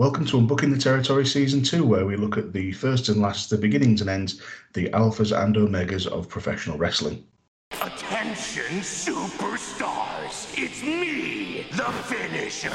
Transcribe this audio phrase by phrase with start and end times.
[0.00, 3.50] Welcome to Unbooking the Territory Season 2, where we look at the first and last,
[3.50, 4.40] the beginnings and ends,
[4.72, 7.22] the alphas and omegas of professional wrestling.
[7.72, 10.56] Attention, superstars!
[10.56, 12.72] It's me, the finisher!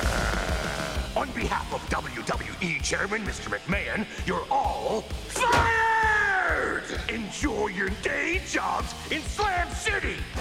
[1.19, 3.49] On behalf of WWE Chairman Mr.
[3.49, 6.83] McMahon, you're all fired!
[7.09, 10.17] Enjoy your day jobs in Slam City!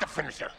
[0.00, 0.52] the finisher.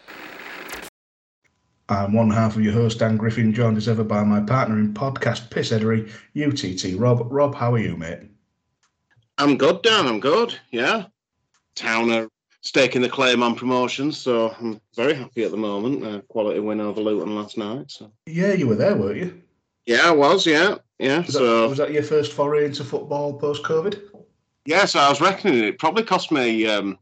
[1.87, 4.93] I'm one half of your host, Dan Griffin, joined as ever by my partner in
[4.93, 7.31] podcast Piss Edery, UTT Rob.
[7.31, 8.19] Rob, how are you, mate?
[9.37, 10.07] I'm good, Dan.
[10.07, 10.57] I'm good.
[10.71, 11.05] Yeah.
[11.75, 12.27] Towner
[12.61, 16.03] staking the claim on promotion, so I'm very happy at the moment.
[16.03, 17.91] Uh, quality win over Luton last night.
[17.91, 18.11] So.
[18.25, 19.41] Yeah, you were there, weren't you?
[19.85, 20.47] Yeah, I was.
[20.47, 21.19] Yeah, yeah.
[21.19, 24.01] Was, so that, was that your first foray into football post COVID?
[24.65, 26.97] yeah, so I was reckoning it probably cost me um,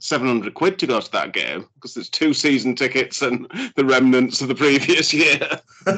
[0.00, 4.40] 700 quid to go to that game because there's two season tickets and the remnants
[4.40, 5.38] of the previous year.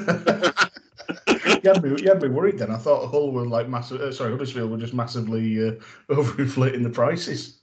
[1.28, 2.70] you, had me, you had me worried then.
[2.70, 4.00] I thought Hull were like massive.
[4.00, 5.72] Uh, sorry, Huddersfield were just massively uh,
[6.10, 7.60] overinflating the prices.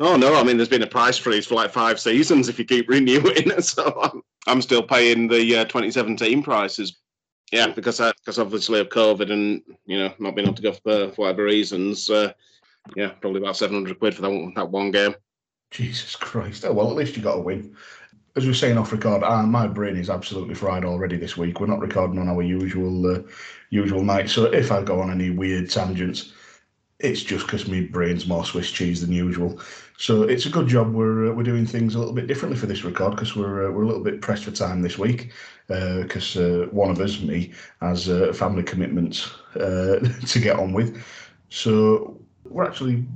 [0.00, 0.34] Oh no!
[0.34, 3.52] I mean, there's been a price freeze for like five seasons if you keep renewing.
[3.62, 6.98] So I'm, I'm still paying the uh, 2017 prices.
[7.52, 10.72] Yeah, because I, because obviously of COVID and you know not being able to go
[10.72, 12.08] for, for whatever reasons.
[12.08, 12.32] Uh,
[12.96, 15.14] yeah, probably about 700 quid for that one, that one game.
[15.72, 16.64] Jesus Christ!
[16.66, 17.74] Oh well, at least you got a win.
[18.36, 21.60] As we were saying off record, uh, my brain is absolutely fried already this week.
[21.60, 23.22] We're not recording on our usual uh,
[23.70, 26.32] usual night, so if I go on any weird tangents,
[27.00, 29.60] it's just because my brain's more Swiss cheese than usual.
[29.96, 32.66] So it's a good job we're uh, we're doing things a little bit differently for
[32.66, 35.32] this record because we're uh, we're a little bit pressed for time this week
[35.68, 37.50] because uh, one of us, me,
[37.80, 41.02] has uh, family commitments uh, to get on with.
[41.48, 43.06] So we're actually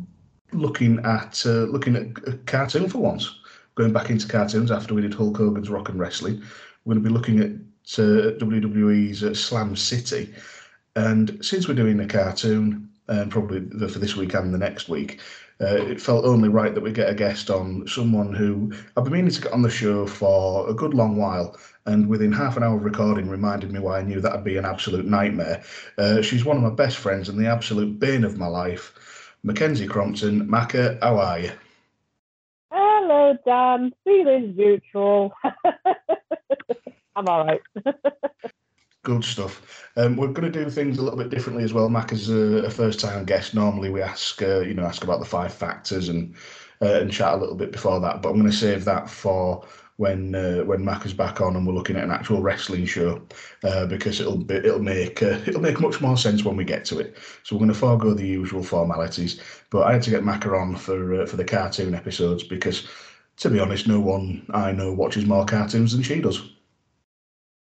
[0.52, 3.40] looking at uh, looking at a cartoon for once.
[3.74, 6.42] Going back into cartoons after we did Hulk Hogan's Rock and Wrestling,
[6.84, 7.50] we're going to be looking at
[7.86, 10.34] WWE's Slam City.
[10.94, 14.88] And since we're doing a cartoon, and probably the, for this week and the next
[14.88, 15.20] week,
[15.60, 19.12] uh, it felt only right that we get a guest on someone who I've been
[19.12, 22.62] meaning to get on the show for a good long while, and within half an
[22.62, 25.62] hour of recording reminded me why I knew that'd be an absolute nightmare.
[25.96, 28.92] Uh, she's one of my best friends and the absolute bane of my life,
[29.46, 30.48] Mackenzie Crompton.
[30.48, 31.52] Macca, how are you?
[32.72, 33.92] Hello, Dan.
[34.02, 35.32] Feeling neutral.
[37.16, 37.60] I'm all right.
[39.04, 39.88] Good stuff.
[39.96, 41.88] Um, we're going to do things a little bit differently as well.
[41.88, 43.54] Mac is a, a first-time guest.
[43.54, 46.34] Normally, we ask, uh, you know, ask about the five factors and
[46.82, 48.22] uh, and chat a little bit before that.
[48.22, 49.64] But I'm going to save that for
[49.96, 53.22] when uh, when Mac is back on and we're looking at an actual wrestling show
[53.64, 56.84] uh, because it'll be, it'll make uh, it'll make much more sense when we get
[56.86, 57.16] to it.
[57.42, 59.40] So we're going to forego the usual formalities.
[59.70, 62.86] But I had to get Mac on for uh, for the cartoon episodes because,
[63.38, 66.42] to be honest, no one I know watches more cartoons than she does.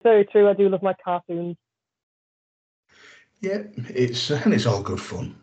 [0.03, 0.47] Very true.
[0.49, 1.57] I do love my cartoons.
[3.41, 5.35] Yeah, it's and it's all good fun.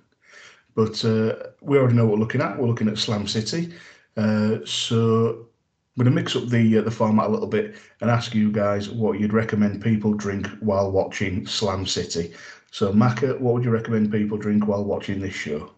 [0.76, 2.58] But uh, we already know what we're looking at.
[2.58, 3.72] We're looking at Slam City.
[4.16, 5.48] Uh, so
[5.96, 8.52] I'm going to mix up the uh, the format a little bit and ask you
[8.52, 12.34] guys what you'd recommend people drink while watching Slam City.
[12.70, 15.70] So, Macca, what would you recommend people drink while watching this show?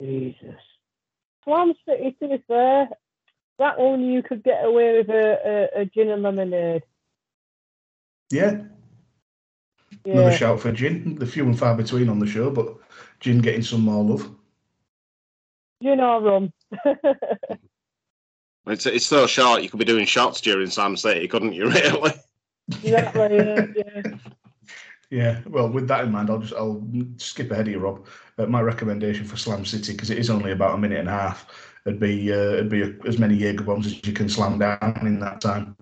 [0.00, 0.56] Jesus.
[1.44, 2.88] Slam City, to be fair,
[3.60, 6.82] that one you could get away with a, a, a gin and lemonade.
[8.30, 8.62] Yeah,
[10.04, 10.14] Yeah.
[10.14, 11.14] another shout for gin.
[11.14, 12.76] The few and far between on the show, but
[13.20, 14.28] gin getting some more love.
[15.80, 16.52] Gin or rum.
[18.66, 19.62] It's it's so short.
[19.62, 21.70] You could be doing shots during Slam City, couldn't you?
[21.70, 22.12] Really?
[22.82, 23.36] exactly.
[23.36, 24.02] Yeah, yeah.
[25.10, 26.82] Yeah, well, with that in mind, I'll just I'll
[27.18, 28.06] skip ahead of you, Rob.
[28.38, 31.12] Uh, my recommendation for Slam City because it is only about a minute and a
[31.12, 31.46] half.
[31.86, 35.20] It'd be uh, it'd be as many Jaeger bombs as you can slam down in
[35.20, 35.76] that time.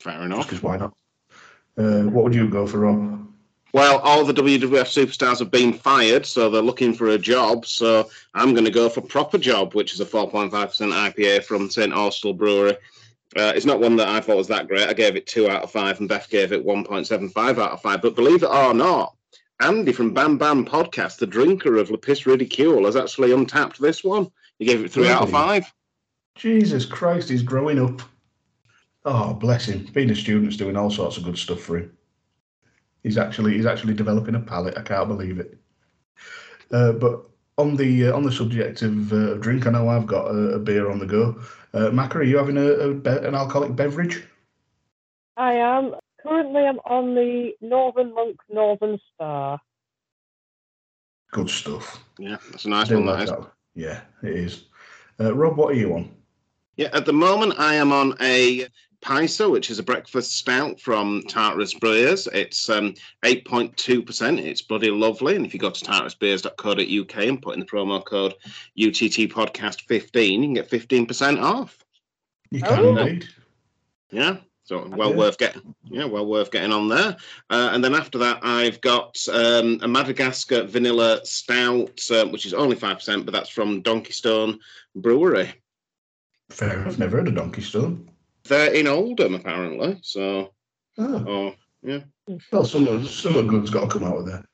[0.00, 0.46] Fair enough.
[0.46, 0.94] Because why not?
[1.76, 3.26] Uh, what would you go for, Rob?
[3.74, 7.66] Well, all the WWF superstars have been fired, so they're looking for a job.
[7.66, 11.92] So I'm going to go for Proper Job, which is a 4.5% IPA from St.
[11.92, 12.76] Austell Brewery.
[13.36, 14.88] Uh, it's not one that I thought was that great.
[14.88, 18.00] I gave it two out of five, and Beth gave it 1.75 out of five.
[18.00, 19.16] But believe it or not,
[19.60, 24.04] Andy from Bam Bam Podcast, the drinker of Le Pisse Ridicule, has actually untapped this
[24.04, 24.30] one.
[24.60, 25.64] He gave it three out of five.
[26.36, 28.02] Jesus Christ, he's growing up.
[29.04, 29.88] Oh, bless him.
[29.92, 31.90] Being a student's doing all sorts of good stuff for him.
[33.04, 34.76] He's actually he's actually developing a palate.
[34.76, 35.56] I can't believe it.
[36.72, 37.22] Uh, but
[37.58, 40.58] on the uh, on the subject of uh, drink, I know I've got a, a
[40.58, 41.40] beer on the go.
[41.74, 44.24] Uh, Macca, are you having a, a be- an alcoholic beverage?
[45.36, 45.94] I am.
[46.22, 49.60] Currently, I'm on the Northern Monk Northern Star.
[51.30, 52.02] Good stuff.
[52.18, 53.50] Yeah, that's a nice Do one, that like that.
[53.74, 54.64] Yeah, it is.
[55.20, 56.14] Uh, Rob, what are you on?
[56.76, 58.66] Yeah, at the moment I am on a
[59.04, 62.26] Paisa, which is a breakfast stout from Tartarus Brewers.
[62.32, 64.38] It's um, 8.2%.
[64.42, 65.36] It's bloody lovely.
[65.36, 68.32] And if you go to tartarusbeers.co.uk and put in the promo code
[68.78, 71.84] UTT Podcast 15, you can get 15% off.
[72.50, 72.96] You can Oh.
[72.96, 73.26] indeed.
[74.10, 74.38] Yeah.
[74.64, 75.16] So well Yeah.
[75.16, 77.16] worth getting, yeah, well worth getting on there.
[77.50, 82.54] Uh, and then after that, I've got um, a Madagascar vanilla stout, uh, which is
[82.54, 84.60] only five percent, but that's from Donkey Stone
[84.96, 85.52] Brewery.
[86.48, 86.98] Fair enough.
[86.98, 88.08] Never heard of Donkey Stone.
[88.46, 89.98] They're in Oldham apparently.
[90.02, 90.52] So,
[90.98, 92.00] Oh, oh yeah,
[92.52, 94.44] well, some of some of the good's got to come out of there.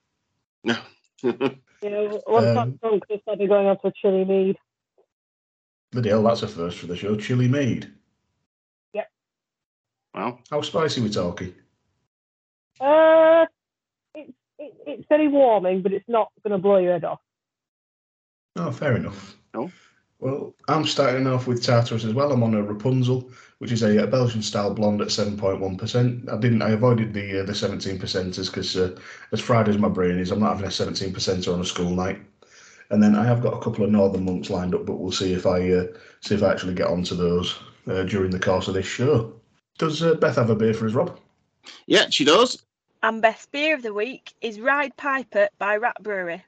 [0.64, 0.76] no.
[1.82, 4.58] Yeah, once Um, that's drunk, just started going on to a chili mead.
[5.92, 7.16] Bloody hell, that's a first for the show.
[7.16, 7.90] Chili mead.
[8.92, 9.08] Yep.
[10.12, 11.54] Well, How spicy we talking?
[12.78, 13.46] Uh,
[14.14, 17.20] it's it, it's very warming, but it's not going to blow your head off.
[18.56, 19.36] Oh, fair enough.
[19.54, 19.70] Oh.
[20.20, 22.30] Well, I'm starting off with Tartarus as well.
[22.30, 26.30] I'm on a Rapunzel, which is a, Belgian style blonde at 7.1%.
[26.30, 26.60] I didn't.
[26.60, 28.98] I avoided the uh, the 17 percenters because uh,
[29.32, 31.90] as fried as my brain is, I'm not having a 17 percenter on a school
[31.90, 32.20] night.
[32.90, 35.32] And then I have got a couple of Northern monks lined up, but we'll see
[35.32, 35.86] if I uh,
[36.20, 39.32] see if I actually get onto those uh, during the course of this show.
[39.78, 41.18] Does uh, Beth have a beer for us, Rob?
[41.86, 42.62] yeah, she does.
[43.02, 46.44] And best beer of the week is Ride Piper by Rat Brewery.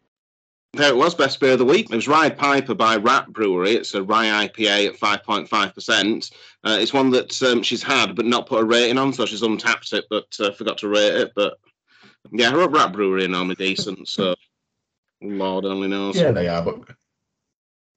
[0.74, 1.90] There it was, best beer of the week.
[1.90, 3.72] It was Ride Piper by Rat Brewery.
[3.72, 6.32] It's a rye IPA at 5.5%.
[6.64, 9.42] Uh, it's one that um, she's had but not put a rating on, so she's
[9.42, 11.32] untapped it but uh, forgot to rate it.
[11.36, 11.58] But
[12.30, 14.34] yeah, her Rat Brewery are normally decent, so
[15.20, 16.16] Lord only knows.
[16.16, 16.62] Yeah, they are.
[16.62, 16.96] But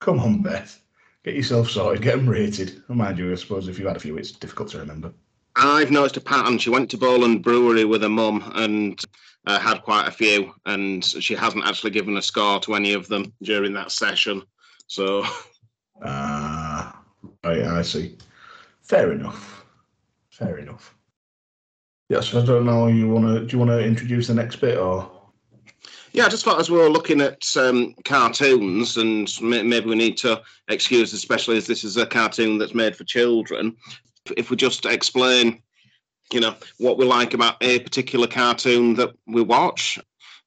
[0.02, 0.82] come on, Beth,
[1.24, 2.02] get yourself sorted.
[2.02, 2.84] Get them rated.
[2.90, 5.14] Mind you, I suppose if you had a few, it's difficult to remember.
[5.56, 6.58] I've noticed a pattern.
[6.58, 9.00] She went to Bowland Brewery with her mum and
[9.48, 13.08] uh, had quite a few, and she hasn't actually given a score to any of
[13.08, 14.42] them during that session.
[14.88, 15.26] So
[16.04, 17.02] Ah,
[17.44, 18.18] right, I see.
[18.84, 19.66] Fair enough.
[20.30, 20.96] Fair enough.
[22.10, 22.88] Yes, I don't know.
[22.88, 23.46] You want to?
[23.46, 25.10] Do you want to introduce the next bit, or
[26.14, 30.18] Yeah, I just thought as we were looking at um, cartoons, and maybe we need
[30.18, 33.76] to excuse, especially as this is a cartoon that's made for children,
[34.38, 35.62] if we just explain,
[36.32, 40.00] you know, what we like about a particular cartoon that we watch.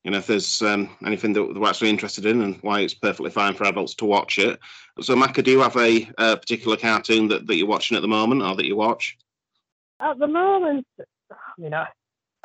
[0.04, 3.30] You know, if there's um, anything that we're actually interested in and why it's perfectly
[3.30, 4.58] fine for adults to watch it.
[5.00, 8.08] So, Macca, do you have a, uh particular cartoon that, that you're watching at the
[8.08, 9.18] moment or that you watch?
[10.00, 10.86] At the moment,
[11.30, 11.86] I,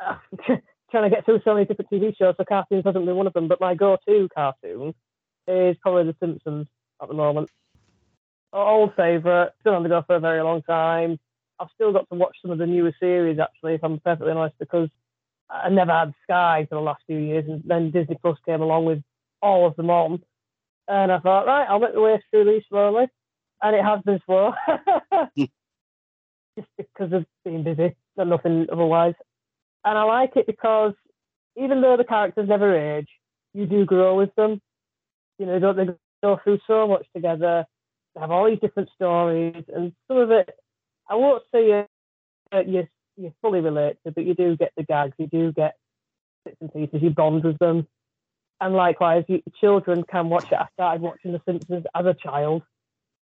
[0.00, 0.18] I'm
[0.90, 3.32] trying to get through so many different TV shows, so cartoons hasn't been one of
[3.32, 3.48] them.
[3.48, 4.94] But my go-to cartoon
[5.46, 6.66] is probably The Simpsons
[7.00, 7.50] at the moment.
[8.52, 11.18] Old favourite, still on the go for a very long time.
[11.60, 14.56] I've still got to watch some of the newer series actually, if I'm perfectly honest,
[14.58, 14.88] because
[15.50, 18.86] I never had Sky for the last few years, and then Disney Plus came along
[18.86, 19.02] with
[19.42, 20.22] all of them on,
[20.88, 23.06] and I thought, right, I'll make the way through these slowly,
[23.62, 24.52] and it has been slow,
[25.36, 29.14] just because of being busy and nothing otherwise.
[29.84, 30.94] And I like it because
[31.56, 33.08] even though the characters never age,
[33.52, 34.60] you do grow with them.
[35.38, 35.86] You know, don't they
[36.22, 37.64] go through so much together?
[38.14, 40.50] They have all these different stories, and some of it,
[41.08, 41.86] I won't say you,
[42.52, 45.76] uh, you you fully relate to, but you do get the gags, you do get
[46.44, 47.86] bits and pieces, you bond with them.
[48.60, 50.58] And likewise, you, children can watch it.
[50.58, 52.62] I started watching The Simpsons as a child,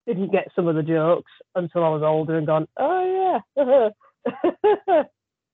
[0.05, 3.89] didn't get some of the jokes until I was older and gone, oh yeah.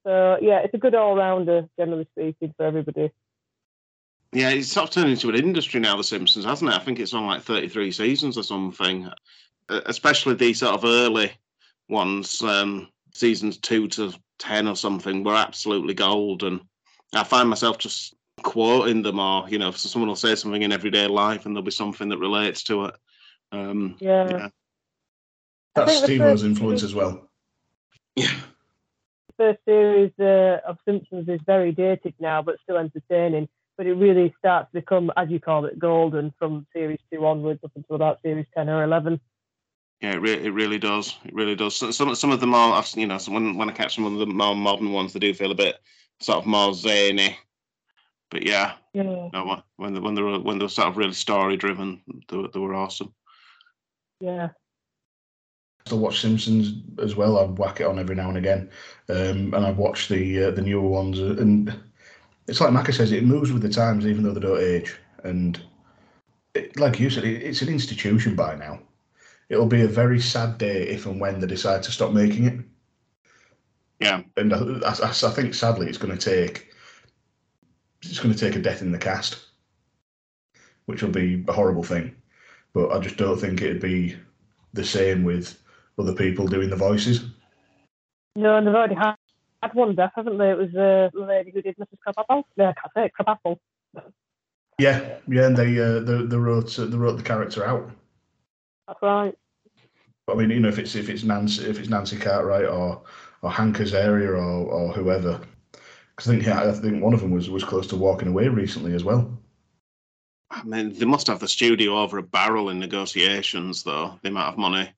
[0.06, 3.12] so yeah, it's a good all rounder, generally speaking, for everybody.
[4.34, 6.76] Yeah, it's sort of turned into an industry now, The Simpsons, hasn't it?
[6.76, 9.10] I think it's on like 33 seasons or something.
[9.70, 11.32] Uh, especially the sort of early
[11.92, 16.44] ones, um, seasons two to 10 or something, were absolutely gold.
[16.44, 16.62] And
[17.14, 20.72] I find myself just quoting them or, you know, so someone will say something in
[20.72, 22.96] everyday life and there'll be something that relates to it.
[23.52, 24.30] Um, Yeah.
[24.30, 24.50] yeah.
[25.76, 27.30] That's think the Steve first- influence as well?
[28.16, 28.34] Yeah.
[29.28, 33.48] The first series uh, of Simpsons is very dated now, but still entertaining.
[33.78, 37.62] But it really starts to become, as you call it, golden from series two onwards
[37.64, 39.20] up until about series 10 or 11.
[40.02, 41.16] Yeah, it, re- it really does.
[41.26, 41.76] It really does.
[41.76, 44.06] So, some some of them are, I've- you know, so when when I catch some
[44.06, 45.78] of the more modern ones, they do feel a bit
[46.20, 47.38] sort of more zany.
[48.32, 49.30] But yeah, Yeah.
[49.34, 52.38] no, when they, when they were when they were sort of really story driven, they,
[52.38, 53.14] were- they were awesome.
[54.20, 54.50] Yeah.
[54.54, 57.38] I still watch Simpsons as well.
[57.40, 58.70] I'd whack it on every now and again,
[59.10, 61.20] um, and I've watched the uh, the newer ones.
[61.20, 61.74] uh, And
[62.48, 64.96] it's like Macca says, it moves with the times, even though they don't age.
[65.24, 65.62] And
[66.56, 68.80] it, like you said, it, it's an institution by now.
[69.52, 72.60] It'll be a very sad day if and when they decide to stop making it.
[74.00, 76.72] Yeah, And I, I, I think sadly, it's going to take
[78.02, 79.46] it's going to take a death in the cast,
[80.86, 82.16] which will be a horrible thing.
[82.72, 84.16] But I just don't think it'd be
[84.72, 85.62] the same with
[86.00, 87.26] other people doing the voices.
[88.38, 89.16] No, and they've already had,
[89.62, 90.52] had one death, haven't they?
[90.52, 92.00] It was uh, the lady who did Mrs.
[92.02, 92.48] Crabapple.
[92.56, 93.60] No, I can't say it, Crabapple.
[94.80, 97.92] Yeah, yeah, and they uh, they, they wrote uh, they wrote the character out.
[98.88, 99.36] That's right.
[100.32, 103.02] I mean, you know, if it's if it's Nancy if it's Nancy Cartwright or
[103.42, 105.40] or Hank Azaria or or whoever,
[106.16, 108.48] because I think yeah, I think one of them was was close to walking away
[108.48, 109.38] recently as well.
[110.50, 114.20] I mean, they must have the studio over a barrel in negotiations, though.
[114.22, 114.92] The amount of money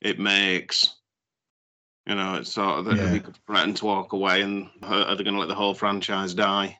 [0.00, 0.94] it makes.
[2.06, 3.10] You know, it's sort of that Yeah.
[3.10, 5.74] they could threaten to walk away, and are are they going to let the whole
[5.74, 6.78] franchise die?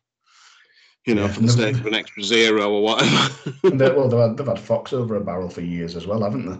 [1.04, 3.28] You know, Yeah, for the sake of an extra zero or whatever.
[3.64, 6.46] They, well, they've had, they've had Fox over a barrel for years as well, haven't
[6.46, 6.58] they?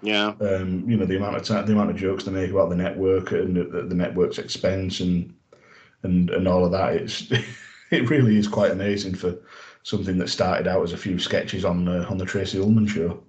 [0.00, 2.70] Yeah, um, you know the amount of time, the amount of jokes they make about
[2.70, 5.34] the network and the, the network's expense and
[6.02, 6.94] and and all of that.
[6.94, 7.30] It's
[7.90, 9.36] it really is quite amazing for
[9.82, 13.22] something that started out as a few sketches on uh, on the Tracey Ullman show.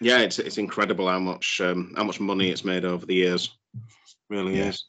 [0.00, 3.58] yeah, it's it's incredible how much um, how much money it's made over the years.
[4.30, 4.68] Really Yeah.
[4.68, 4.84] is.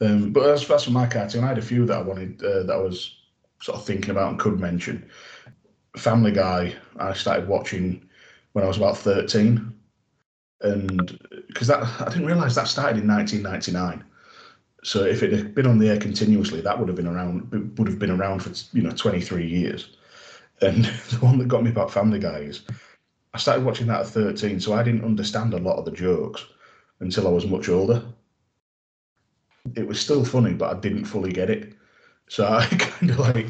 [0.00, 2.62] Um, but as that's for my cartoon, I had a few that I wanted uh,
[2.64, 3.16] that I was
[3.60, 5.10] sort of thinking about and could mention.
[5.96, 8.08] Family Guy, I started watching
[8.52, 9.74] when I was about thirteen,
[10.60, 14.04] and because that I didn't realize that started in 1999.
[14.84, 17.88] So if it had been on the air continuously, that would have been around would
[17.88, 19.96] have been around for you know 23 years.
[20.60, 22.62] And the one that got me about Family Guy is
[23.34, 26.44] I started watching that at 13, so I didn't understand a lot of the jokes
[27.00, 28.02] until I was much older
[29.76, 31.74] it was still funny, but I didn't fully get it.
[32.28, 33.46] So I kind of like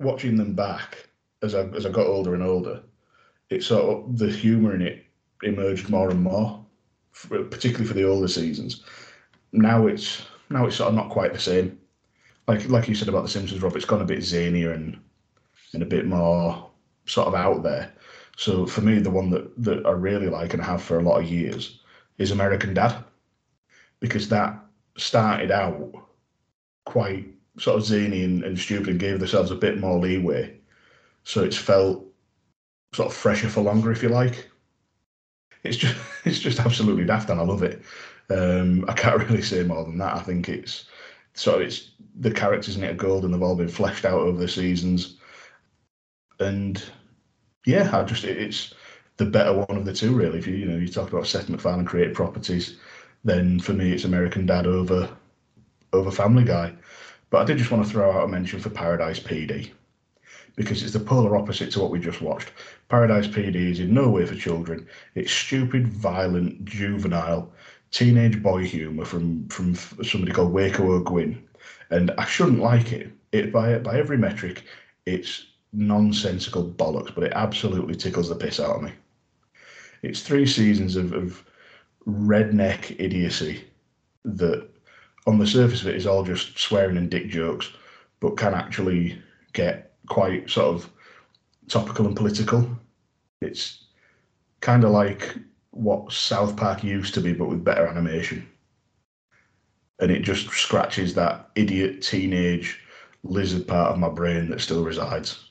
[0.00, 1.08] watching them back
[1.42, 2.82] as I as I got older and older.
[3.50, 5.04] It sort of the humour in it
[5.44, 6.64] emerged more and more,
[7.30, 8.82] particularly for the older seasons.
[9.52, 11.78] Now it's now it's sort of not quite the same.
[12.46, 14.98] Like like you said about the Simpsons, Rob, it's gone a bit zanier and
[15.72, 16.70] and a bit more
[17.06, 17.92] sort of out there.
[18.36, 21.20] So for me, the one that that I really like and have for a lot
[21.20, 21.80] of years
[22.18, 23.02] is American Dad,
[24.00, 24.58] because that
[24.96, 25.92] started out
[26.84, 27.26] quite
[27.58, 30.56] sort of zany and, and stupid and gave themselves a bit more leeway.
[31.24, 32.04] So it's felt
[32.94, 34.50] sort of fresher for longer, if you like.
[35.64, 37.82] It's just it's just absolutely daft and I love it.
[38.30, 40.16] Um, I can't really say more than that.
[40.16, 40.86] I think it's
[41.34, 41.90] so it's
[42.20, 45.16] the characters in it are gold and they've all been fleshed out over the seasons.
[46.38, 46.82] And
[47.66, 48.74] yeah, I just it, it's
[49.16, 50.38] the better one of the two really.
[50.38, 52.76] If you you know you talk about Seth MacFarlane create properties,
[53.24, 55.08] then for me it's American Dad over
[55.92, 56.74] over Family Guy.
[57.30, 59.72] But I did just want to throw out a mention for Paradise PD
[60.56, 62.52] because it's the polar opposite to what we just watched.
[62.88, 64.86] Paradise PD is in no way for children.
[65.14, 67.52] It's stupid, violent, juvenile,
[67.90, 71.42] teenage boy humour from from somebody called Waco O'Guin,
[71.90, 73.10] and I shouldn't like it.
[73.32, 74.64] It by by every metric,
[75.06, 78.92] it's nonsensical bollocks, but it absolutely tickles the piss out of me.
[80.02, 81.44] It's three seasons of, of
[82.06, 83.64] redneck idiocy
[84.24, 84.68] that
[85.26, 87.70] on the surface of it is all just swearing and dick jokes,
[88.20, 89.18] but can actually
[89.52, 90.90] get quite sort of
[91.68, 92.68] topical and political.
[93.40, 93.84] It's
[94.60, 95.36] kind of like
[95.70, 98.48] what South Park used to be, but with better animation.
[100.00, 102.80] And it just scratches that idiot teenage
[103.22, 105.50] lizard part of my brain that still resides.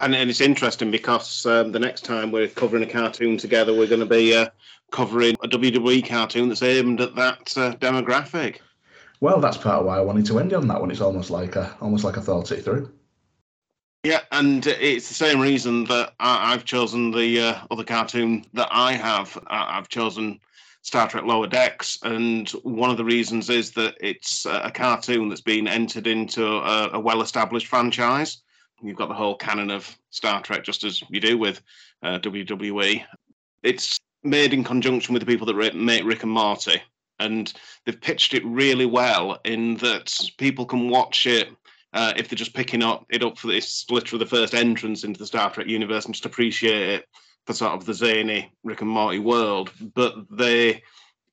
[0.00, 3.86] And, and it's interesting because um, the next time we're covering a cartoon together, we're
[3.86, 4.48] going to be uh,
[4.90, 8.60] covering a WWE cartoon that's aimed at that uh, demographic.
[9.20, 10.90] Well, that's part of why I wanted to end on that one.
[10.90, 12.90] It's almost like a, almost like I thought it through.
[14.02, 18.68] Yeah, and it's the same reason that I, I've chosen the uh, other cartoon that
[18.70, 19.36] I have.
[19.48, 20.40] I, I've chosen
[20.80, 25.42] Star Trek Lower Decks, and one of the reasons is that it's a cartoon that's
[25.42, 28.38] been entered into a, a well-established franchise.
[28.82, 31.60] You've got the whole canon of Star Trek, just as you do with
[32.02, 33.04] uh, WWE.
[33.62, 36.80] It's made in conjunction with the people that make Rick and Morty,
[37.20, 37.52] and
[37.84, 41.48] they've pitched it really well in that people can watch it
[41.92, 45.18] uh, if they're just picking up it up for this literally the first entrance into
[45.18, 47.04] the Star Trek universe and just appreciate it
[47.46, 50.82] for sort of the zany Rick and Morty world, but they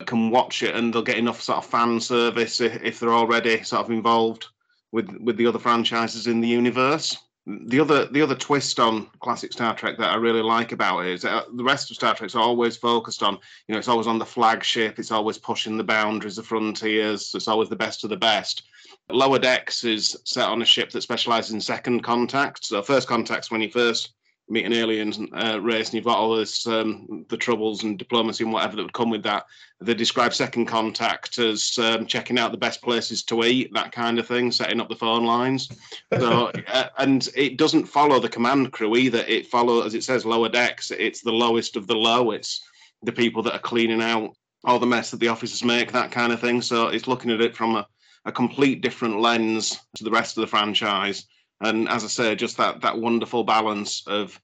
[0.06, 3.64] can watch it and they'll get enough sort of fan service if, if they're already
[3.64, 4.48] sort of involved
[4.92, 7.18] with with the other franchises in the universe.
[7.50, 11.14] The other the other twist on classic Star Trek that I really like about it
[11.14, 13.36] is that uh, the rest of Star Trek's always focused on
[13.68, 17.48] you know it's always on the flagship, it's always pushing the boundaries, the frontiers, it's
[17.48, 18.64] always the best of the best.
[19.10, 22.66] Lower Decks is set on a ship that specialises in second contact.
[22.66, 24.10] So first contact's when you first
[24.50, 28.44] meet aliens alien uh, race, and you've got all this um, the troubles and diplomacy
[28.44, 29.46] and whatever that would come with that.
[29.82, 34.20] They describe second contact as um, checking out the best places to eat, that kind
[34.20, 35.70] of thing, setting up the phone lines.
[36.18, 39.24] So uh, and it doesn't follow the command crew either.
[39.28, 40.92] It follows, as it says, lower decks.
[40.92, 42.32] It's the lowest of the low.
[42.32, 42.64] It's
[43.04, 46.34] the people that are cleaning out all the mess that the officers make, that kind
[46.34, 46.62] of thing.
[46.62, 47.88] So it's looking at it from a,
[48.26, 51.26] a complete different lens to the rest of the franchise.
[51.62, 54.40] And as I say, just that that wonderful balance of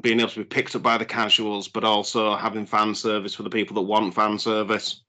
[0.00, 3.42] being able to be picked up by the casuals, but also having fan service for
[3.42, 5.02] the people that want fan service.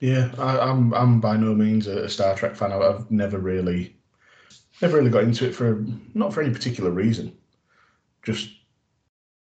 [0.00, 2.72] Yeah, I, I'm I'm by no means a, Star Trek fan.
[2.72, 3.96] I've, I've never really,
[4.80, 7.36] never really got into it for not for any particular reason,
[8.22, 8.50] just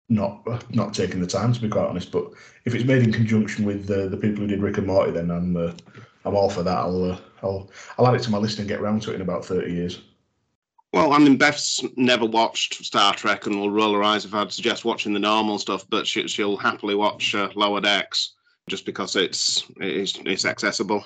[0.10, 2.12] not not taking the time to be quite honest.
[2.12, 2.32] But
[2.66, 5.32] if it's made in conjunction with the the people who did Rick and Morty, then
[5.32, 5.72] I'm uh,
[6.26, 6.78] I'm all for that.
[6.78, 9.22] I'll uh, I'll I'll add it to my list and get round to it in
[9.22, 10.02] about thirty years.
[10.92, 14.52] Well, I mean, Beth's never watched Star Trek and will roll her eyes if I'd
[14.52, 18.34] suggest watching the normal stuff, but she, she'll happily watch uh, Lower Decks
[18.68, 21.06] just because it's, it's it's accessible.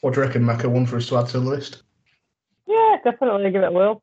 [0.00, 0.66] What do you reckon, Macca?
[0.66, 1.82] One for us to add to the list?
[2.66, 4.02] Yeah, definitely give it a whirl.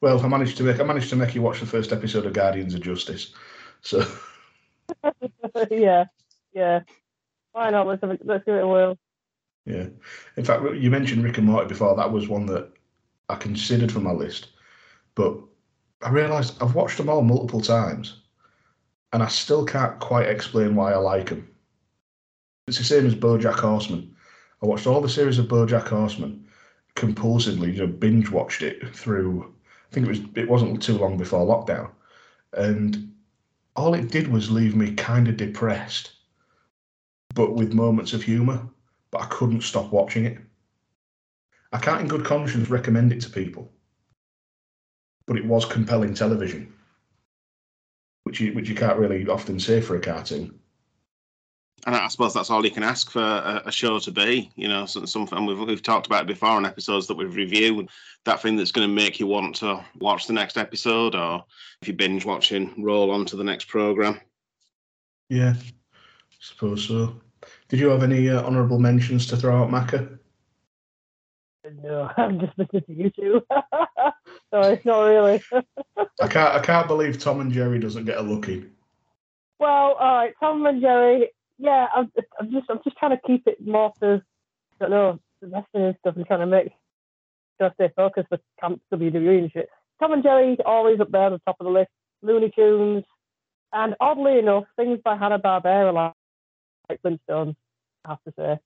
[0.00, 2.32] Well, I managed to make I managed to make you watch the first episode of
[2.32, 3.32] Guardians of Justice.
[3.82, 4.04] So
[5.70, 6.04] yeah,
[6.52, 6.80] yeah.
[7.52, 7.86] Why not?
[7.86, 8.98] Let's have it, let's give it a whirl.
[9.66, 9.86] yeah.
[10.36, 11.96] In fact, you mentioned Rick and Morty before.
[11.96, 12.70] That was one that
[13.30, 14.48] I considered for my list,
[15.14, 15.38] but
[16.02, 18.20] I realised I've watched them all multiple times,
[19.12, 21.48] and I still can't quite explain why I like them.
[22.66, 24.16] It's the same as BoJack Horseman.
[24.62, 26.44] I watched all the series of BoJack Horseman
[26.96, 29.44] compulsively, you know, binge watched it through.
[29.44, 31.90] I think it was it wasn't too long before lockdown,
[32.52, 33.14] and
[33.76, 36.12] all it did was leave me kind of depressed,
[37.34, 38.68] but with moments of humour.
[39.12, 40.38] But I couldn't stop watching it.
[41.72, 43.70] I can't, in good conscience, recommend it to people,
[45.26, 46.72] but it was compelling television,
[48.24, 50.58] which you which you can't really often say for a cartoon.
[51.86, 54.68] And I suppose that's all you can ask for a, a show to be, you
[54.68, 57.88] know, something we've, we've talked about it before in episodes that we've reviewed,
[58.26, 61.42] that thing that's going to make you want to watch the next episode or
[61.80, 64.20] if you binge watching, roll on to the next program.
[65.30, 65.54] Yeah,
[66.38, 67.18] suppose so.
[67.68, 70.18] Did you have any uh, honourable mentions to throw out, Macca?
[71.82, 73.42] No, I'm just listening to you two.
[74.52, 75.42] it's not really.
[76.20, 76.54] I can't.
[76.54, 78.66] I can't believe Tom and Jerry doesn't get a lucky.
[79.58, 81.30] well, all right, Tom and Jerry.
[81.58, 84.22] Yeah, I'm, I'm just, I'm just trying to keep it more to,
[84.80, 86.72] I don't know, the wrestling and stuff, and trying to make
[87.58, 89.68] sure I stay focused for Camp WWE and shit.
[90.00, 91.90] Tom and Jerry always up there at the top of the list.
[92.22, 93.04] Looney Tunes,
[93.72, 96.12] and oddly enough, things by Hanna Barbera like,
[96.88, 97.56] like Flintstones.
[98.04, 98.58] I have to say.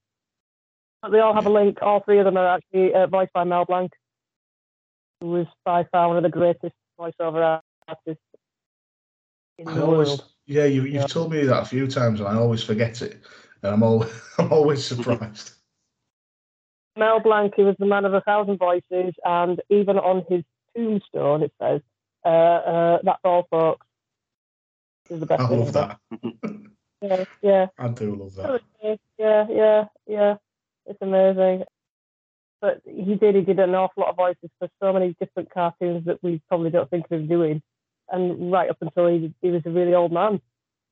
[1.05, 1.83] But they all have a link.
[1.83, 3.93] All three of them are actually uh, voiced by Mel Blanc,
[5.21, 8.23] who was by far one of the greatest voiceover artists
[9.59, 10.25] in I the always, world.
[10.47, 11.07] yeah, you, you've Yeah.
[11.07, 13.21] told me that a few times, and I always forget it,
[13.63, 14.07] and I'm all,
[14.39, 15.51] I'm always surprised.
[16.97, 20.43] Mel Blanc, he was the man of a thousand voices, and even on his
[20.75, 21.83] tombstone it says,
[22.25, 23.87] uh, uh, "That's all, folks."
[25.11, 25.99] Is the best I love ever.
[26.41, 26.61] that.
[27.03, 27.67] Yeah, yeah.
[27.77, 28.63] I do love that.
[29.19, 30.37] Yeah, yeah, yeah.
[30.87, 31.65] It's amazing.
[32.61, 36.07] But he did, he did an awful lot of voices for so many different cartoons
[36.07, 37.63] that we probably don't think of him doing.
[38.11, 40.41] And right up until he, he was a really old man.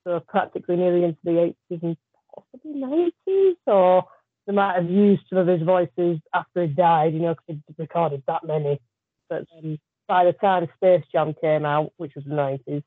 [0.05, 1.97] So practically nearly into the 80s and
[2.35, 3.57] possibly 90s.
[3.67, 4.05] Or
[4.47, 7.75] they might have used some of his voices after he died, you know, because he
[7.79, 8.81] recorded that many.
[9.29, 9.79] But then
[10.09, 12.83] by the time Space Jam came out, which was the 90s,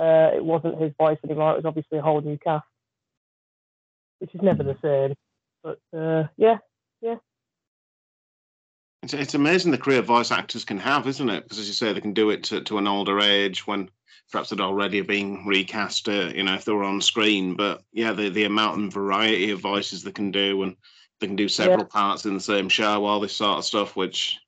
[0.00, 1.52] uh, it wasn't his voice anymore.
[1.52, 2.64] It was obviously a whole new cast
[4.18, 5.14] which is never the same.
[5.66, 6.58] But uh, yeah,
[7.00, 7.16] yeah.
[9.02, 11.42] It's, it's amazing the career voice actors can have, isn't it?
[11.42, 13.90] Because as you say, they can do it to, to an older age when
[14.30, 17.56] perhaps they'd already been recast, uh, you know, if they were on screen.
[17.56, 20.76] But yeah, the, the amount and variety of voices they can do, and
[21.20, 24.38] they can do several parts in the same show, all this sort of stuff, which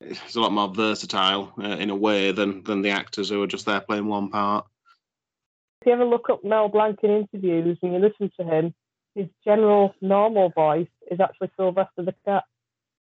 [0.00, 3.46] is a lot more versatile uh, in a way than than the actors who are
[3.46, 4.66] just there playing one part.
[5.80, 8.74] if you ever look up Mel Blanc in interviews and you listen to him,
[9.16, 12.44] his general normal voice is actually Sylvester the Cat.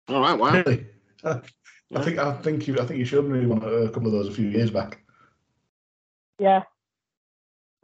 [0.07, 0.53] All right, wow.
[0.53, 0.85] Really?
[1.23, 1.39] Uh,
[1.95, 4.27] I think I think you I think you showed me one a couple of those
[4.29, 4.99] a few years back.
[6.39, 6.63] Yeah,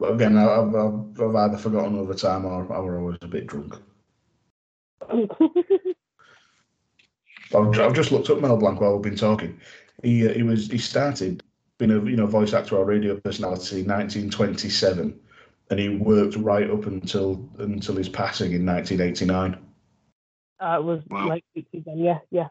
[0.00, 3.28] But again, I- I've, I've, I've either forgotten over time or I were always a
[3.28, 3.76] bit drunk.
[7.54, 9.60] I've, I've just looked up Mel Blanc while we've been talking.
[10.02, 11.42] He uh, he was he started
[11.78, 15.18] being a you know voice actor or radio personality in 1927,
[15.70, 19.58] and he worked right up until until his passing in 1989.
[20.60, 21.28] uh, it was Wow.
[21.28, 21.84] like 60s.
[21.96, 22.48] Yeah, yeah.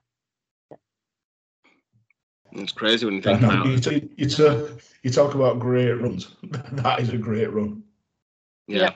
[2.54, 3.84] It's crazy when you think know, about you, it.
[3.84, 4.68] t- you, t-
[5.04, 6.36] you talk about great runs.
[6.72, 7.84] that is a great run.
[8.68, 8.96] Yeah.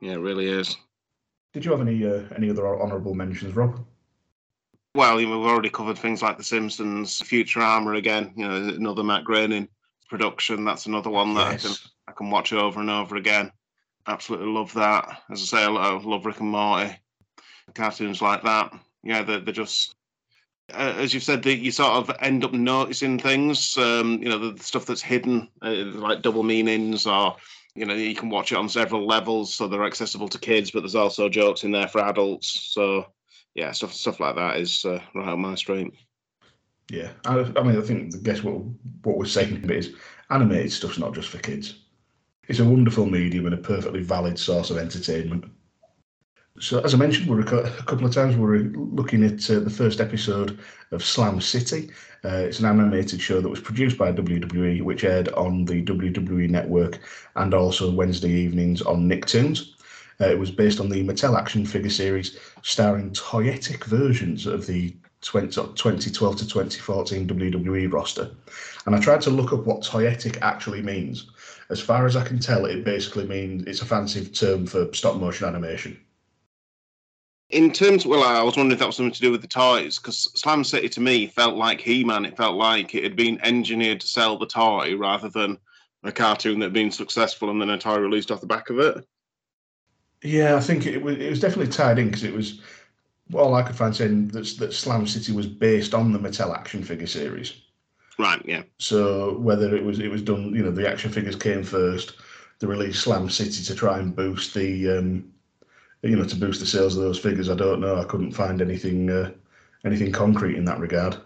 [0.00, 0.76] Yeah, it really is.
[1.52, 3.84] Did you have any uh, any other honourable mentions, Rob?
[4.94, 8.32] Well, you know, we've already covered things like The Simpsons, Futurama again.
[8.36, 9.68] You know, another Matt Groening
[10.08, 10.64] production.
[10.64, 11.72] That's another one that I can
[12.06, 13.52] I can watch over and over again.
[14.06, 15.22] absolutely love that.
[15.30, 16.96] As I say, I love, Rick and Morty,
[17.74, 18.72] cartoons like that.
[19.02, 19.94] Yeah, they're, they're just
[20.72, 23.76] uh, as you've said, that you sort of end up noticing things.
[23.78, 27.36] Um, you know, the, the stuff that's hidden, uh, like double meanings, or
[27.74, 30.80] you know, you can watch it on several levels, so they're accessible to kids, but
[30.80, 32.72] there's also jokes in there for adults.
[32.72, 33.06] So,
[33.54, 35.94] yeah, stuff stuff like that is uh, right up my street.
[36.90, 38.62] Yeah, I, I mean, I think I guess what
[39.02, 39.94] what we're saying a is
[40.30, 41.80] animated stuff's not just for kids.
[42.48, 45.44] It's a wonderful medium and a perfectly valid source of entertainment.
[46.60, 50.00] So, as I mentioned, we're a couple of times we're looking at uh, the first
[50.00, 50.58] episode
[50.90, 51.90] of Slam City.
[52.24, 56.48] Uh, it's an animated show that was produced by WWE, which aired on the WWE
[56.50, 56.98] Network
[57.36, 59.74] and also Wednesday evenings on Nicktoons.
[60.20, 64.90] Uh, it was based on the Mattel action figure series, starring toyetic versions of the
[64.90, 68.30] 20, 2012 to 2014 WWE roster.
[68.86, 71.30] And I tried to look up what toyetic actually means.
[71.70, 75.16] As far as I can tell, it basically means it's a fancy term for stop
[75.16, 75.98] motion animation.
[77.50, 79.98] In terms, well, I was wondering if that was something to do with the toys,
[79.98, 82.26] because Slam City to me felt like He Man.
[82.26, 85.58] It felt like it had been engineered to sell the toy rather than
[86.04, 88.78] a cartoon that had been successful and then a toy released off the back of
[88.78, 89.04] it.
[90.22, 92.60] Yeah, I think it was, it was definitely tied in because it was
[93.34, 96.82] all I could find saying that, that Slam City was based on the Mattel action
[96.82, 97.54] figure series.
[98.18, 98.42] Right.
[98.44, 98.62] Yeah.
[98.78, 102.14] So whether it was it was done, you know, the action figures came first,
[102.58, 105.32] the release Slam City to try and boost the um,
[106.02, 107.50] you know, to boost the sales of those figures.
[107.50, 107.96] I don't know.
[107.96, 109.32] I couldn't find anything uh,
[109.84, 111.16] anything concrete in that regard.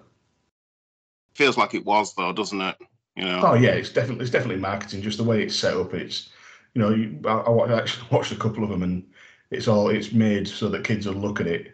[1.35, 2.77] Feels like it was though, doesn't it?
[3.17, 3.41] You know.
[3.43, 5.03] Oh yeah, it's definitely it's definitely marketing.
[5.03, 6.31] Just the way it's set up, it's
[6.75, 9.05] you know, you, I, I actually watched a couple of them, and
[9.51, 11.72] it's all it's made so that kids will look at it,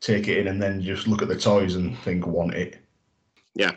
[0.00, 2.78] take it in, and then just look at the toys and think want it.
[3.54, 3.72] Yeah.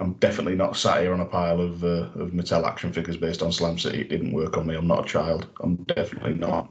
[0.00, 3.42] I'm definitely not sat here on a pile of uh, of Mattel action figures based
[3.42, 4.00] on Slam City.
[4.00, 4.76] It didn't work on me.
[4.76, 5.48] I'm not a child.
[5.60, 6.70] I'm definitely not.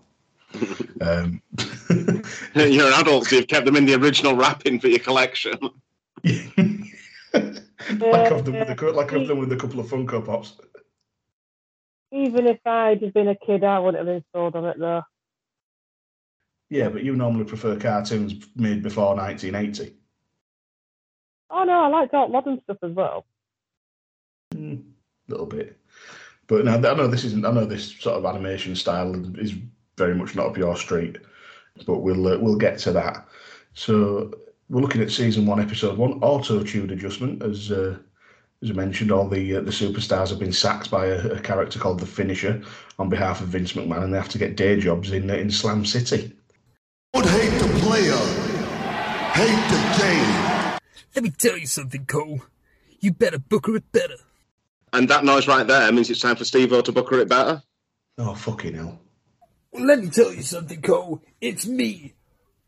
[1.01, 1.41] Um,
[2.55, 5.53] You're an adult, so you've kept them in the original wrapping for your collection.
[6.23, 10.53] like of them with a like of them with a couple of Funko Pops.
[12.11, 15.03] Even if I'd have been a kid, I wouldn't have been sold on it though.
[16.69, 19.95] Yeah, but you normally prefer cartoons made before 1980.
[21.49, 23.25] Oh no, I like all modern stuff as well.
[24.51, 24.83] A mm,
[25.27, 25.79] little bit,
[26.47, 27.45] but now I know this isn't.
[27.45, 29.53] I know this sort of animation style is
[29.97, 31.17] very much not up your street,
[31.85, 33.27] but we'll uh, we'll get to that.
[33.73, 34.33] So
[34.69, 37.41] we're looking at season one, episode one, auto tune adjustment.
[37.41, 37.97] As uh,
[38.61, 41.79] as I mentioned, all the uh, the superstars have been sacked by a, a, character
[41.79, 42.61] called the Finisher
[42.99, 45.49] on behalf of Vince McMahon, and they have to get day jobs in uh, in
[45.49, 46.33] Slam City.
[47.13, 48.17] Don't hate the player,
[49.33, 50.77] hate the game.
[51.15, 52.41] Let me tell you something, Cole.
[52.99, 54.15] You better booker it better.
[54.93, 57.63] And that noise right there means it's time for Steve-O to booker it better.
[58.17, 58.99] Oh fucking hell!
[59.71, 61.23] Well, let me tell you something, Cole.
[61.39, 62.15] It's me,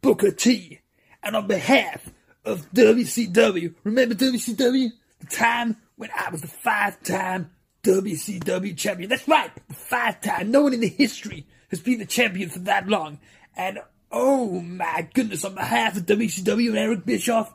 [0.02, 0.80] Booker T.
[1.22, 2.10] And on behalf
[2.46, 4.90] of WCW, remember WCW?
[5.20, 7.52] The time when I was the five time
[7.84, 9.10] WCW champion.
[9.10, 10.52] That's right, the five time.
[10.52, 13.20] No one in the history has been the champion for that long.
[13.58, 13.80] And
[14.12, 17.54] oh my goodness, on behalf of WCW and Eric Bischoff,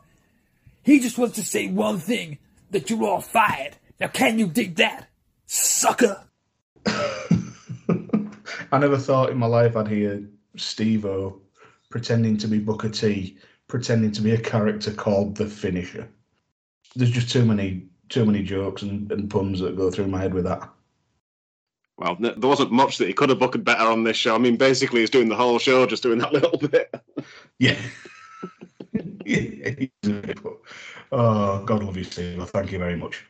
[0.83, 2.39] he just wants to say one thing
[2.71, 3.77] that you're all fired.
[4.01, 5.09] Now, can you dig that?
[5.47, 6.25] Sucker!
[6.87, 11.41] I never thought in my life I'd hear Steve-O
[11.91, 13.39] pretending to be Booker T,
[13.69, 16.09] pretending to be a character called the Finisher.
[16.97, 20.35] There's just too many too many jokes and, and puns that go through my head
[20.35, 20.69] with that.
[21.97, 24.35] Well, there wasn't much that he could have booked better on this show.
[24.35, 26.93] I mean, basically, he's doing the whole show, just doing that little bit.
[27.59, 27.79] yeah.
[31.13, 32.49] oh, God love you, Steve.
[32.51, 33.25] Thank you very much.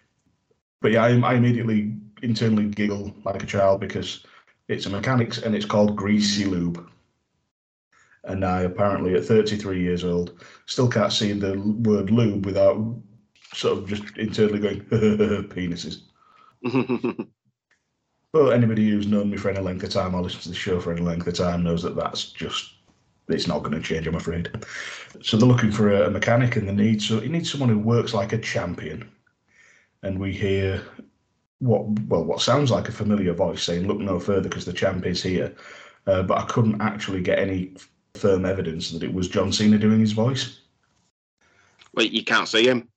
[0.80, 4.24] But yeah, I, I immediately internally giggle like a child because
[4.68, 6.88] it's a mechanics and it's called Greasy Lube.
[8.24, 12.96] And I apparently, at 33 years old, still can't see the word lube without
[13.52, 14.80] sort of just internally going,
[15.50, 16.00] penises.
[18.34, 20.80] But anybody who's known me for any length of time or listened to the show
[20.80, 22.72] for any length of time knows that that's just,
[23.28, 24.50] it's not going to change, I'm afraid.
[25.22, 28.12] So they're looking for a, mechanic and they need, so you need someone who works
[28.12, 29.08] like a champion.
[30.02, 30.82] And we hear
[31.60, 35.06] what well what sounds like a familiar voice saying, "Look no further because the champ
[35.06, 35.54] is here,"
[36.06, 37.72] uh, but I couldn't actually get any
[38.14, 40.60] firm evidence that it was John Cena doing his voice.
[41.94, 42.88] Wait, you can't see him.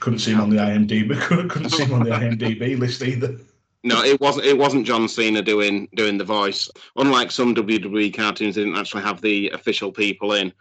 [0.00, 1.18] Couldn't see him on the IMDb.
[1.48, 3.38] Couldn't see him on the IMDb list either.
[3.86, 4.46] No, it wasn't.
[4.46, 6.68] It wasn't John Cena doing doing the voice.
[6.96, 10.52] Unlike some WWE cartoons, they didn't actually have the official people in.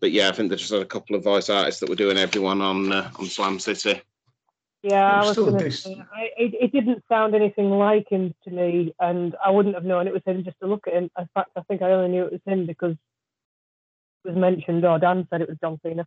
[0.00, 2.16] But yeah, I think they just had a couple of voice artists that were doing
[2.16, 4.00] everyone on uh, on Slam City.
[4.82, 8.34] Yeah, I was still going to say, I, it, it didn't sound anything like him
[8.44, 11.10] to me, and I wouldn't have known it was him just to look at him.
[11.18, 12.96] In fact, I think I only knew it was him because
[14.24, 16.06] it was mentioned, or Dan said it was John Cena.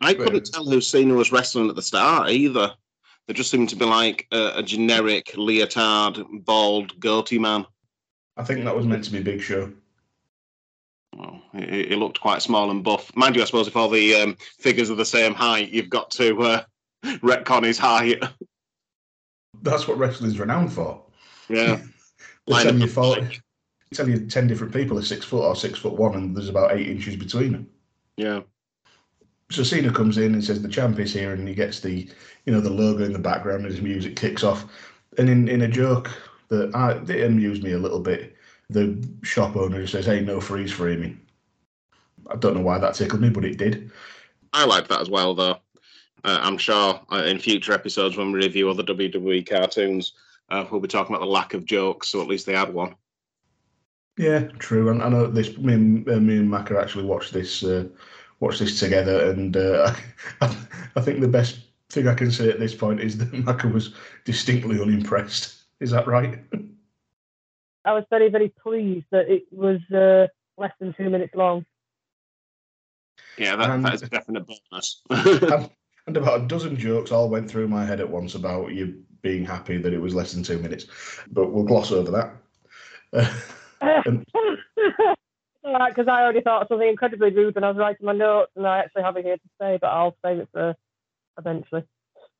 [0.00, 2.74] I couldn't tell who Cena was wrestling at the start either.
[3.26, 7.66] There just seemed to be like a, a generic leotard, bald, goatee man.
[8.36, 9.72] I think that was meant to be Big Show.
[11.16, 13.14] Well, he, he looked quite small and buff.
[13.16, 16.10] Mind you, I suppose if all the um, figures are the same height, you've got
[16.12, 16.62] to uh,
[17.04, 18.22] retcon his height.
[19.62, 21.02] That's what wrestling's renowned for.
[21.48, 21.80] Yeah.
[22.48, 23.28] They tell you,
[23.92, 26.76] tell you 10 different people are six foot or six foot one, and there's about
[26.76, 27.68] eight inches between them.
[28.16, 28.42] Yeah.
[29.50, 32.08] So Cena comes in and says the champ is here, and he gets the,
[32.44, 34.64] you know, the logo in the background as his music kicks off.
[35.18, 36.10] And in, in a joke
[36.48, 38.34] that I, that amused me a little bit,
[38.68, 41.20] the shop owner says, "Hey, no freeze framing."
[42.28, 43.90] I don't know why that tickled me, but it did.
[44.52, 45.58] I like that as well, though.
[46.24, 50.14] Uh, I'm sure uh, in future episodes when we review other WWE cartoons,
[50.48, 52.96] uh, we'll be talking about the lack of jokes, so at least they had one.
[54.18, 54.88] Yeah, true.
[54.88, 55.56] And I know this.
[55.58, 57.62] Me and uh, me and Mac actually watched this
[58.40, 59.94] watched this together, and uh,
[60.40, 60.56] I,
[60.96, 63.94] I think the best thing I can say at this point is that Mac was
[64.24, 65.54] distinctly unimpressed.
[65.80, 66.38] Is that right?
[67.84, 70.26] I was very, very pleased that it was uh,
[70.60, 71.64] less than two minutes long.
[73.38, 75.02] Yeah, that, And- that is a definite bonus.
[75.10, 75.70] and,
[76.06, 79.44] and about a dozen jokes all went through my head at once about you being
[79.44, 80.86] happy that it was less than two minutes,
[81.32, 82.36] but we'll gloss over that.
[83.80, 84.24] Uh, And-
[85.88, 88.66] Because I already thought of something incredibly rude when I was writing my notes, and
[88.66, 90.76] I actually have it here to say, but I'll save it for
[91.38, 91.82] eventually.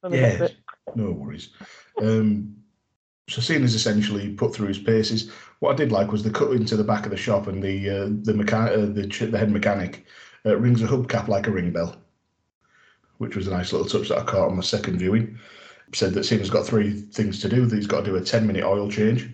[0.01, 0.53] When we get to Yes,
[0.95, 1.51] no worries.
[2.01, 2.57] Um,
[3.29, 5.31] so Cena's essentially put through his paces.
[5.59, 7.91] What I did like was the cut into the back of the shop, and the
[7.91, 10.07] uh, the mechan- uh, the, ch- the head mechanic
[10.45, 11.97] uh, rings a hubcap like a ring bell,
[13.19, 15.39] which was a nice little touch that I caught on my second viewing.
[15.93, 17.67] Said that Cena's got three things to do.
[17.67, 19.29] That he's got to do a ten minute oil change,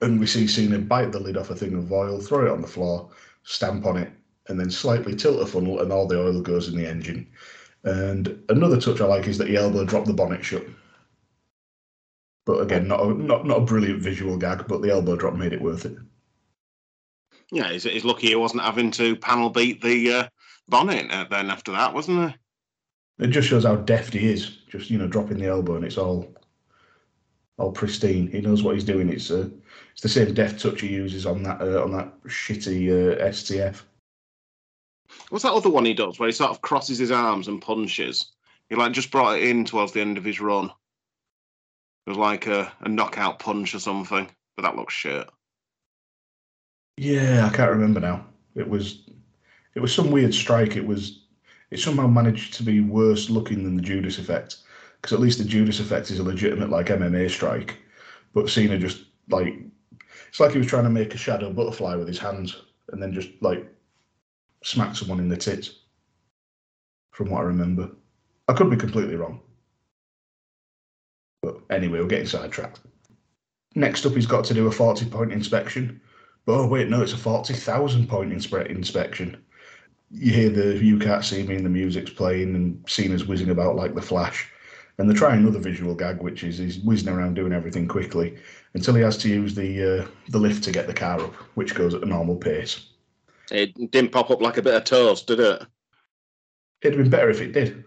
[0.00, 2.60] and we see Cena bite the lid off a thing of oil, throw it on
[2.60, 3.10] the floor,
[3.44, 4.12] stamp on it,
[4.48, 7.26] and then slightly tilt a funnel, and all the oil goes in the engine.
[7.84, 10.66] And another touch I like is that he elbow dropped the bonnet shut.
[12.44, 15.52] But again, not a, not not a brilliant visual gag, but the elbow drop made
[15.52, 15.96] it worth it.
[17.50, 20.28] yeah, he's, he's lucky he wasn't having to panel beat the uh,
[20.68, 23.24] bonnet uh, then after that, wasn't he?
[23.24, 24.58] It just shows how deft he is.
[24.68, 26.34] Just you know, dropping the elbow and it's all
[27.58, 28.28] all pristine.
[28.28, 29.08] He knows what he's doing.
[29.08, 29.48] It's uh,
[29.96, 33.80] it's the same deft touch he uses on that uh, on that shitty uh, STF.
[35.30, 38.32] What's that other one he does where he sort of crosses his arms and punches?
[38.68, 40.66] He like just brought it in towards the end of his run.
[42.06, 45.30] It was like a, a knockout punch or something, but that looks shit.
[46.98, 48.26] Yeah, I can't remember now.
[48.54, 49.08] It was
[49.74, 50.76] it was some weird strike.
[50.76, 51.22] It was
[51.70, 54.58] it somehow managed to be worse looking than the Judas effect
[55.00, 57.78] because at least the Judas effect is a legitimate like MMA strike,
[58.34, 59.54] but Cena just like
[60.36, 62.60] it's like he was trying to make a shadow butterfly with his hands
[62.92, 63.66] and then just like
[64.62, 65.78] smacked someone in the tits.
[67.12, 67.88] From what I remember,
[68.46, 69.40] I could be completely wrong.
[71.40, 72.80] But anyway, we're getting sidetracked.
[73.76, 76.02] Next up, he's got to do a 40 point inspection.
[76.44, 79.42] But oh, wait, no, it's a 40,000 point inspe- inspection.
[80.10, 83.76] You hear the You Can't See Me and the music's playing and Cena's whizzing about
[83.76, 84.50] like the Flash.
[84.98, 88.38] And they try another visual gag, which is he's whizzing around doing everything quickly
[88.74, 91.74] until he has to use the uh, the lift to get the car up, which
[91.74, 92.86] goes at a normal pace.
[93.50, 95.62] It didn't pop up like a bit of toast, did it?
[96.82, 97.84] It'd have been better if it did.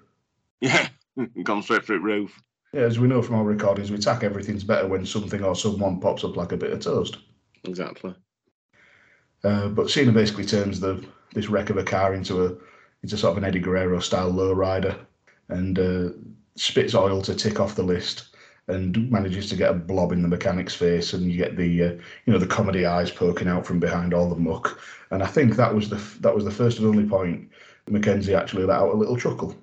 [0.61, 0.87] Yeah,
[1.43, 2.41] gone straight through the roof.
[2.73, 5.99] Yeah, as we know from our recordings, we tack everything's better when something or someone
[5.99, 7.17] pops up like a bit of toast.
[7.63, 8.13] Exactly.
[9.43, 12.55] Uh, but Cena basically turns the this wreck of a car into a
[13.03, 14.97] into sort of an Eddie Guerrero style lowrider
[15.47, 16.09] and uh,
[16.59, 18.35] spits oil to tick off the list
[18.67, 21.91] and manages to get a blob in the mechanic's face and you get the uh,
[22.25, 24.79] you know the comedy eyes poking out from behind all the muck
[25.11, 27.49] and I think that was the f- that was the first and only point
[27.89, 29.55] Mackenzie actually let out a little chuckle.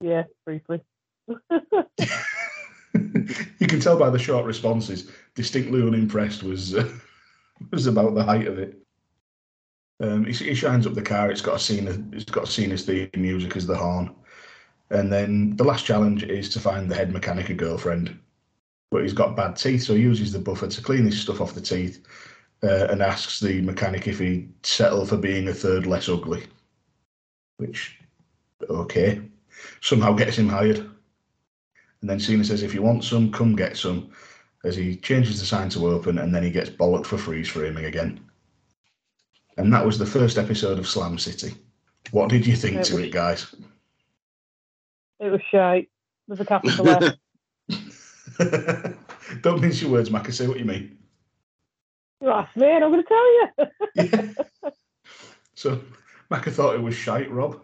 [0.00, 0.82] Yeah, briefly.
[1.28, 1.38] you
[3.66, 6.90] can tell by the short responses, distinctly unimpressed was uh,
[7.70, 8.78] was about the height of it.
[10.00, 11.30] Um, he, he shines up the car.
[11.30, 12.10] It's got a scene.
[12.12, 14.14] It's got a scene as the music as the horn,
[14.90, 18.18] and then the last challenge is to find the head mechanic a girlfriend.
[18.90, 21.54] But he's got bad teeth, so he uses the buffer to clean his stuff off
[21.54, 22.04] the teeth,
[22.62, 26.44] uh, and asks the mechanic if he'd settle for being a third less ugly.
[27.58, 27.98] Which,
[28.70, 29.22] okay,
[29.80, 30.78] somehow gets him hired.
[32.00, 34.10] And then Cena says, if you want some, come get some,
[34.64, 37.86] as he changes the sign to open and then he gets bollocked for freeze framing
[37.86, 38.20] again.
[39.56, 41.54] And that was the first episode of Slam City.
[42.10, 43.54] What did you think It to was- it, guys?
[45.20, 45.88] It was shite.
[46.28, 47.14] with a capital F.
[49.42, 50.28] Don't mince your words, Mac.
[50.28, 50.98] I Say what you mean.
[52.20, 53.50] You asked me, and I'm going to tell you.
[53.96, 54.32] Yeah.
[55.54, 55.80] so,
[56.30, 57.60] Mac I thought it was shite, Rob.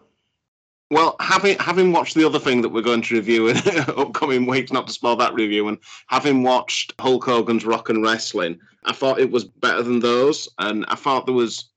[0.89, 3.57] Well, having having watched the other thing that we're going to review in
[3.97, 8.59] upcoming weeks, not to spoil that review, and having watched Hulk Hogan's Rock and Wrestling,
[8.85, 11.69] I thought it was better than those, and I thought there was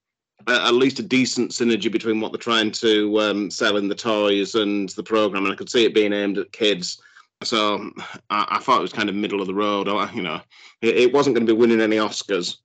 [0.49, 4.55] at least a decent synergy between what they're trying to um, sell in the toys
[4.55, 7.03] and the program, and I could see it being aimed at kids.
[7.43, 7.91] So
[8.31, 9.89] I, I thought it was kind of middle of the road.
[9.89, 10.41] Or, You know,
[10.81, 12.59] it, it wasn't going to be winning any Oscars,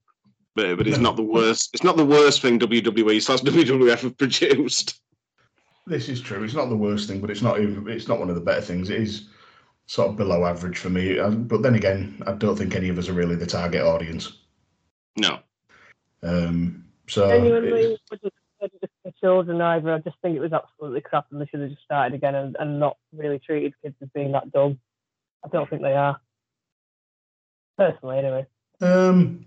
[0.54, 1.70] but but it's not the worst.
[1.74, 5.00] It's not the worst thing WWE slash WWF have produced.
[5.86, 6.44] This is true.
[6.44, 7.88] It's not the worst thing, but it's not even.
[7.88, 8.88] It's not one of the better things.
[8.90, 9.28] It is
[9.86, 11.18] sort of below average for me.
[11.18, 14.38] But then again, I don't think any of us are really the target audience.
[15.16, 15.40] No.
[16.22, 19.92] Um, so Genuinely, just for children either.
[19.92, 22.56] I just think it was absolutely crap, and they should have just started again and,
[22.58, 24.78] and not really treated kids as being that dumb.
[25.44, 26.20] I don't think they are.
[27.76, 28.46] Personally, anyway.
[28.80, 29.46] um,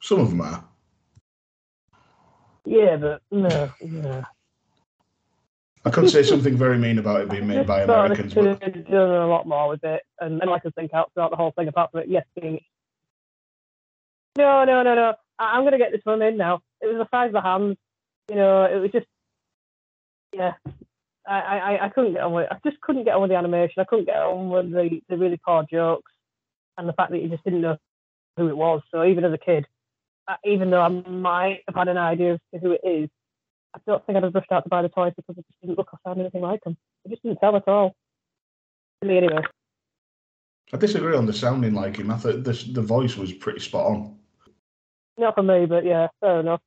[0.00, 0.64] some of them are.
[2.64, 4.24] Yeah, but no, no.
[5.86, 9.26] I could say something very mean about it being made by Americans, but done a
[9.26, 11.68] lot more with it, and, and I can think out throughout the whole thing.
[11.68, 12.60] Apart from it, yes, being
[14.36, 15.14] no, no, no, no.
[15.38, 16.62] I'm going to get this one in now.
[16.84, 17.76] It was the size of the hands.
[18.28, 19.06] You know, it was just
[20.32, 20.52] yeah.
[21.26, 22.48] I, I, I couldn't get on with.
[22.50, 23.80] I just couldn't get on with the animation.
[23.80, 26.12] I couldn't get on with the, the really poor jokes,
[26.76, 27.78] and the fact that you just didn't know
[28.36, 28.82] who it was.
[28.90, 29.66] So even as a kid,
[30.44, 33.08] even though I might have had an idea to who it is,
[33.74, 35.78] I don't think I'd have rushed out to buy the toys because it just didn't
[35.78, 36.76] look or sound anything like them.
[37.04, 37.94] It just didn't sell at all.
[39.02, 39.42] To me, anyway.
[40.72, 42.10] I disagree on the sounding like him.
[42.10, 44.18] I thought the the voice was pretty spot on.
[45.16, 46.60] Not for me, but yeah, fair enough.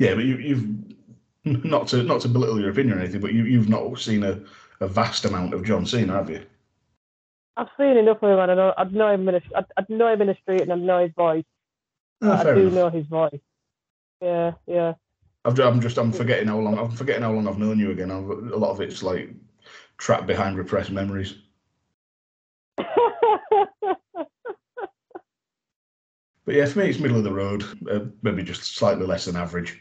[0.00, 0.66] Yeah, but you, you've
[1.44, 4.40] not to not to belittle your opinion or anything, but you you've not seen a,
[4.80, 6.42] a vast amount of John Cena, have you?
[7.58, 9.90] I've seen enough of him, and I know I'd know him in a, I'd, I'd
[9.90, 11.44] know him in the street, and I know his voice.
[12.22, 12.72] Ah, I do enough.
[12.72, 13.40] know his voice.
[14.22, 14.94] Yeah, yeah.
[15.44, 18.10] I've, I'm just I'm forgetting how long I'm forgetting how long I've known you again.
[18.10, 19.34] I've, a lot of it's like
[19.98, 21.34] trapped behind repressed memories.
[26.46, 29.36] But yeah, for me, it's middle of the road, uh, maybe just slightly less than
[29.36, 29.80] average.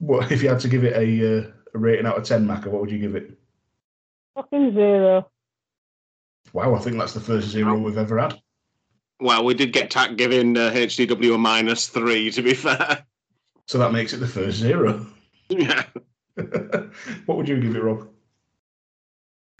[0.00, 2.66] What if you had to give it a, uh, a rating out of ten, Macca?
[2.66, 3.38] What would you give it?
[4.34, 5.30] Fucking zero.
[6.52, 8.40] Wow, I think that's the first zero we've ever had.
[9.20, 13.04] Well, we did get Tack giving uh, HDW a minus three, to be fair.
[13.66, 15.06] So that makes it the first zero.
[15.50, 15.84] yeah.
[17.26, 18.08] what would you give it, Rob?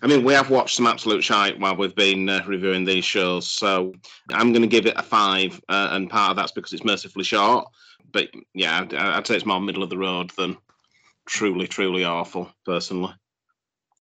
[0.03, 3.47] I mean, we have watched some absolute shite while we've been uh, reviewing these shows,
[3.47, 3.93] so
[4.31, 7.25] I'm going to give it a five, uh, and part of that's because it's mercifully
[7.25, 7.67] short.
[8.13, 10.57] But yeah, I'd, I'd say it's more middle of the road than
[11.27, 13.15] truly, truly awful, personally.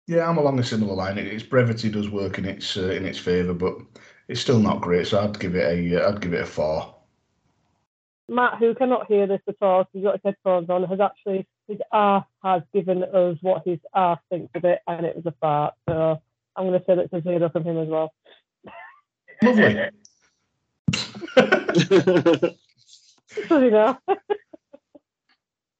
[0.07, 1.19] Yeah, I'm along a similar line.
[1.19, 3.77] Its brevity does work in its uh, in its favour, but
[4.29, 5.09] it's still not great.
[5.09, 6.95] So I'd give it a uh, I'd give it a four.
[8.29, 11.47] Matt, who cannot hear this at all, 'cause he's got his headphones on, has actually
[11.69, 15.35] his ass has given us what his ass thinks of it, and it was a
[15.41, 15.75] fart.
[15.89, 16.21] So
[16.55, 18.15] I'm going to say that's a zero from him as well.
[19.43, 19.91] Lovely.
[23.37, 23.99] Does he know?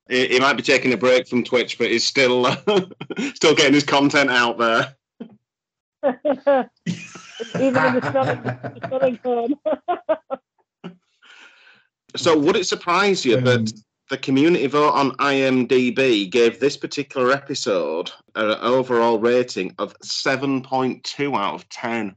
[0.09, 2.45] he, he might be taking a break from Twitch, but he's still
[3.35, 4.95] still getting his content out there.
[7.55, 9.55] Even in the spelling, the form.
[12.17, 13.67] So, would it surprise you that Um,
[14.09, 21.55] the community vote on IMDb gave this particular episode an overall rating of 7.2 out
[21.55, 22.17] of 10?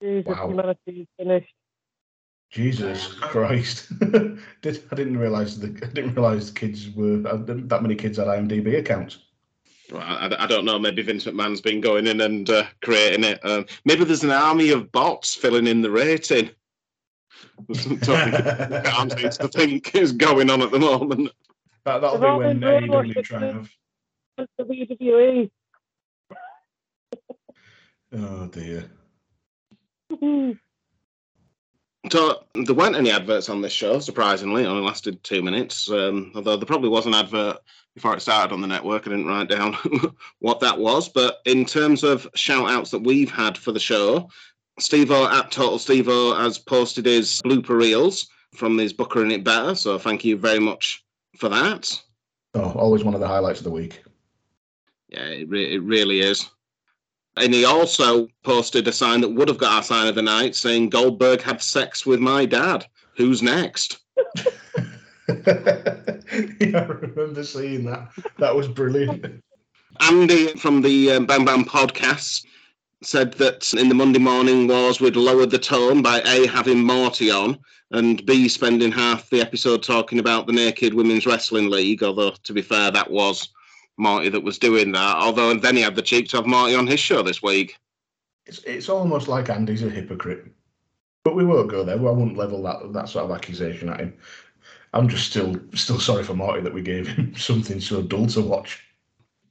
[0.00, 0.48] Jesus, Wow.
[0.50, 1.55] humanity is finished.
[2.50, 3.98] Jesus Christ!
[4.62, 8.18] Did I didn't realise the I didn't realise the kids were uh, that many kids
[8.18, 9.18] had IMDb accounts.
[9.92, 10.78] Well, I, I don't know.
[10.78, 13.44] Maybe Vince McMahon's been going in and uh, creating it.
[13.44, 16.50] Um, maybe there's an army of bots filling in the rating.
[18.02, 21.30] Can't seems to think is going on at the moment.
[21.84, 23.68] That that'll They've be all when been brainwashed AEW try and
[24.38, 24.48] have.
[24.60, 25.50] WWE.
[28.12, 28.90] Oh dear.
[32.10, 34.62] So there weren't any adverts on this show, surprisingly.
[34.62, 35.90] It only lasted two minutes.
[35.90, 37.58] Um, although there probably was an advert
[37.94, 39.06] before it started on the network.
[39.06, 39.76] I didn't write down
[40.38, 41.08] what that was.
[41.08, 44.28] But in terms of shout outs that we've had for the show,
[44.78, 49.30] Steve O at Total Steve O has posted his blooper reels from his Booker in
[49.30, 49.74] It Better.
[49.74, 51.04] So thank you very much
[51.38, 52.00] for that.
[52.54, 54.02] Oh, always one of the highlights of the week.
[55.08, 56.48] Yeah, it, re- it really is.
[57.36, 60.54] And he also posted a sign that would have got our sign of the night
[60.54, 62.86] saying Goldberg had sex with my dad.
[63.16, 63.98] Who's next?
[65.28, 65.34] yeah,
[66.74, 68.08] I remember seeing that.
[68.38, 69.42] That was brilliant.
[70.00, 72.44] Andy from the um, Bang Bang podcast
[73.02, 77.30] said that in the Monday morning wars we'd lowered the tone by A, having Marty
[77.30, 77.58] on,
[77.92, 82.52] and B, spending half the episode talking about the Naked Women's Wrestling League, although, to
[82.52, 83.48] be fair, that was
[83.96, 85.16] Marty that was doing that.
[85.16, 87.76] Although then he had the cheek to have Marty on his show this week.
[88.46, 90.46] It's, it's almost like Andy's a hypocrite.
[91.24, 91.96] But we won't go there.
[91.96, 94.14] I wouldn't level that that sort of accusation at him.
[94.92, 98.40] I'm just still still sorry for Marty that we gave him something so dull to
[98.40, 98.82] watch.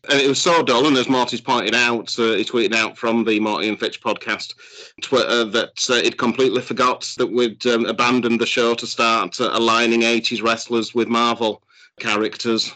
[0.10, 3.24] And it was so dull, and as Marty's pointed out, uh, he tweeted out from
[3.24, 4.54] the Marty and Fitch podcast
[5.02, 9.50] Twitter that uh, he'd completely forgot that we'd um, abandoned the show to start uh,
[9.52, 11.64] aligning 80s wrestlers with Marvel
[12.00, 12.72] characters.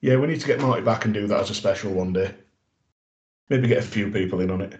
[0.00, 2.34] Yeah, we need to get Marty back and do that as a special one day.
[3.48, 4.78] Maybe get a few people in on it.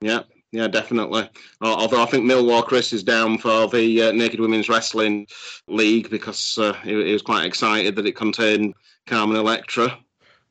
[0.00, 1.28] Yeah, yeah, definitely.
[1.60, 5.26] Although I think Millwall Chris is down for the uh, Naked Women's Wrestling
[5.68, 8.74] League because uh, he, he was quite excited that it contained
[9.06, 9.98] Carmen Electra.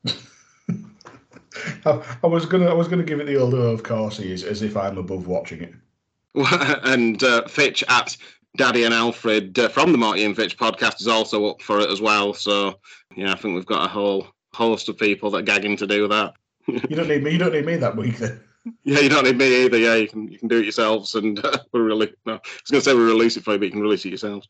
[1.86, 4.30] I, I was gonna I was gonna give it the old oh, of course he
[4.30, 5.74] is as if I'm above watching it.
[6.84, 8.16] and uh, Fitch at
[8.56, 11.90] Daddy and Alfred uh, from the Marty and Fitch podcast is also up for it
[11.90, 12.34] as well.
[12.34, 12.78] So
[13.14, 16.08] yeah, I think we've got a whole host of people that are gagging to do
[16.08, 16.34] that.
[16.66, 17.32] you don't need me.
[17.32, 18.40] You don't need me that week then.
[18.82, 19.78] Yeah, you don't need me either.
[19.78, 22.32] Yeah, you can you can do it yourselves, and uh, we really no.
[22.32, 24.08] I was going to say we release it for you, but you can release it
[24.08, 24.48] yourselves.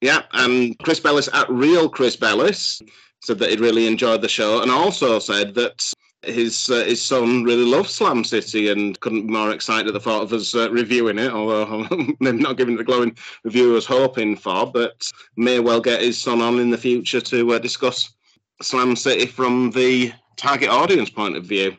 [0.00, 2.80] Yeah, and Chris Bellis at Real Chris Bellis
[3.24, 5.92] said that he'd really enjoyed the show, and also said that
[6.22, 10.00] his uh, his son really loves Slam City and couldn't be more excited at the
[10.00, 11.32] thought of us uh, reviewing it.
[11.32, 11.86] Although
[12.20, 16.02] maybe not giving it the glowing review I was hoping for, but may well get
[16.02, 18.14] his son on in the future to uh, discuss
[18.62, 21.76] Slam City from the target audience point of view.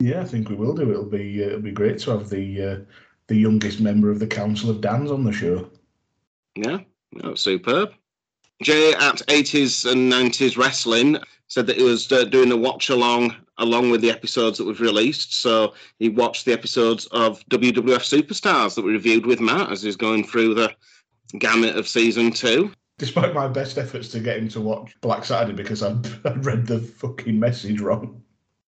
[0.00, 0.90] Yeah, I think we will do.
[0.90, 2.78] It'll be uh, it'll be great to have the uh,
[3.26, 5.68] the youngest member of the Council of Dans on the show.
[6.54, 6.78] Yeah,
[7.34, 7.92] superb.
[8.62, 13.36] Jay at 80s and 90s Wrestling said that he was uh, doing a watch along
[13.58, 15.34] along with the episodes that we've released.
[15.34, 19.96] So he watched the episodes of WWF Superstars that we reviewed with Matt as he's
[19.96, 20.74] going through the
[21.38, 22.72] gamut of season two.
[22.98, 25.90] Despite my best efforts to get him to watch Black Saturday because I
[26.36, 28.22] read the fucking message wrong.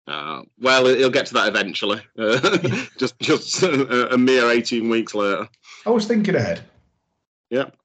[0.07, 2.01] Uh, well, he'll get to that eventually.
[2.19, 2.59] Uh,
[2.99, 5.49] just just a, a, mere 18 weeks later.
[5.87, 6.63] I was thinking ahead.
[7.51, 7.77] Yep.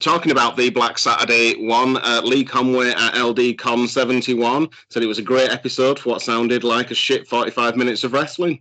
[0.00, 5.18] Talking about the Black Saturday one, uh, Lee Conway at LDCon 71 said it was
[5.18, 8.60] a great episode for what sounded like a shit 45 minutes of wrestling.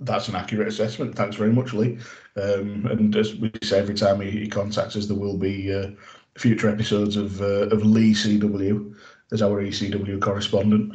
[0.00, 1.14] That's an accurate assessment.
[1.14, 1.98] Thanks very much, Lee.
[2.36, 5.90] Um, and as we say every time he, he contacts us, there will be uh,
[6.38, 8.94] future episodes of uh, of Lee CW
[9.30, 10.94] as our ECW correspondent.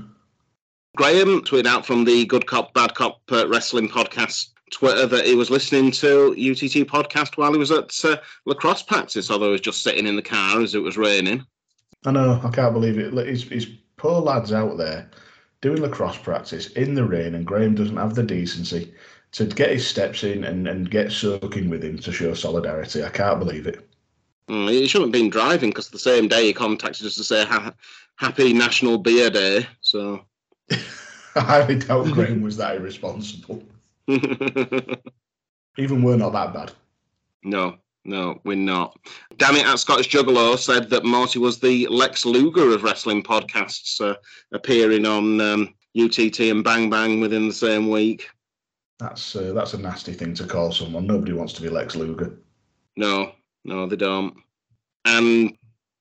[0.96, 5.36] Graham tweeted out from the Good Cop Bad Cop uh, Wrestling podcast Twitter that he
[5.36, 9.62] was listening to UTT podcast while he was at uh, lacrosse practice, although he was
[9.62, 11.46] just sitting in the car as it was raining.
[12.06, 13.14] I know, I can't believe it.
[13.28, 13.66] His, his
[13.98, 15.10] poor lads out there
[15.62, 18.94] doing lacrosse practice in the rain, and Graham doesn't have the decency
[19.34, 23.04] to get his steps in and, and get soaking with him to show solidarity.
[23.04, 23.88] I can't believe it.
[24.50, 27.44] Mm, he shouldn't have been driving because the same day he contacted us to say
[27.46, 27.74] ha-
[28.16, 29.68] Happy National Beer Day.
[29.82, 30.22] So
[30.72, 33.62] I highly doubt Graham was that irresponsible.
[35.78, 36.72] Even we're not that bad.
[37.44, 38.98] No, no, we're not.
[39.38, 44.16] Danny, at Scottish Juggalo said that Marty was the Lex Luger of wrestling podcasts, uh,
[44.54, 48.30] appearing on um, UTT and Bang Bang within the same week.
[49.00, 51.06] That's uh, that's a nasty thing to call someone.
[51.06, 52.40] Nobody wants to be Lex Luger.
[52.96, 53.34] No,
[53.64, 54.36] no, they don't.
[55.06, 55.56] And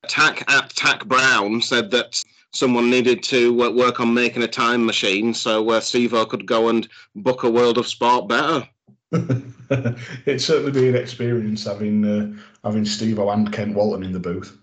[0.09, 2.23] Tack at Tack Brown said that
[2.57, 6.69] someone needed to uh, work on making a time machine so uh, Stevo could go
[6.69, 8.69] and book a World of Sport better.
[10.27, 14.57] It'd certainly be an experience having uh, having Stevo and Kent Walton in the booth.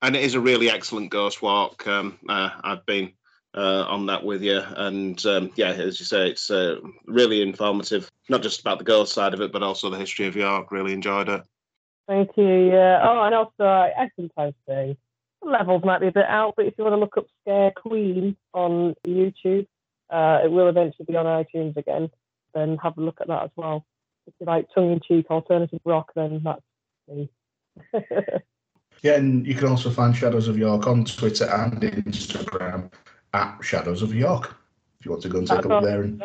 [0.00, 1.86] and it is a really excellent ghost walk.
[1.86, 3.12] Um, uh, I've been
[3.54, 4.62] uh, on that with you.
[4.76, 9.12] And um, yeah, as you say, it's uh, really informative, not just about the girls'
[9.12, 10.72] side of it, but also the history of York.
[10.72, 11.42] Really enjoyed it.
[12.06, 12.70] Thank you.
[12.70, 13.00] Yeah.
[13.02, 14.96] Oh, and also I, I sometimes say
[15.42, 18.36] levels might be a bit out, but if you want to look up Scare Queen
[18.54, 19.66] on YouTube,
[20.10, 22.10] uh, it will eventually be on iTunes again.
[22.54, 23.84] Then have a look at that as well.
[24.26, 26.62] If you like tongue-in-cheek alternative rock, then that's
[27.08, 27.30] me.
[29.02, 32.90] Yeah, and you can also find Shadows of York on Twitter and Instagram
[33.34, 34.56] at Shadows of York.
[34.98, 36.02] If you want to go and take a look there.
[36.02, 36.22] And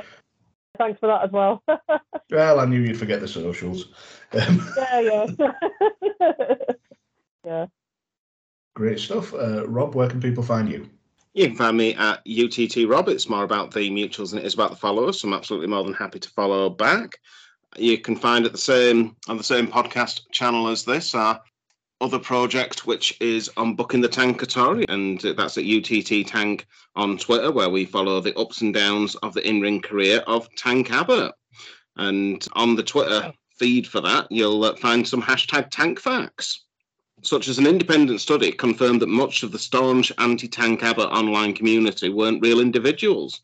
[0.78, 1.64] Thanks for that as well.
[2.32, 3.90] well, I knew you'd forget the socials.
[4.34, 5.52] Um, yeah, yeah.
[7.46, 7.66] yeah.
[8.74, 9.34] great stuff.
[9.34, 10.90] Uh, Rob, where can people find you?
[11.34, 13.08] You can find me at UTT Rob.
[13.08, 15.22] It's more about the mutuals than it is about the followers.
[15.22, 17.18] So I'm absolutely more than happy to follow back.
[17.78, 21.42] You can find at the same on the same podcast channel as this our
[22.02, 27.52] other project, which is on booking the Tankatori, and that's at UTT Tank on Twitter,
[27.52, 31.34] where we follow the ups and downs of the in-ring career of Tank Abbott.
[31.96, 36.66] And on the Twitter feed for that, you'll uh, find some hashtag Tank facts
[37.24, 42.10] such as an independent study confirmed that much of the staunch anti-tank Abbott online community
[42.10, 43.42] weren't real individuals.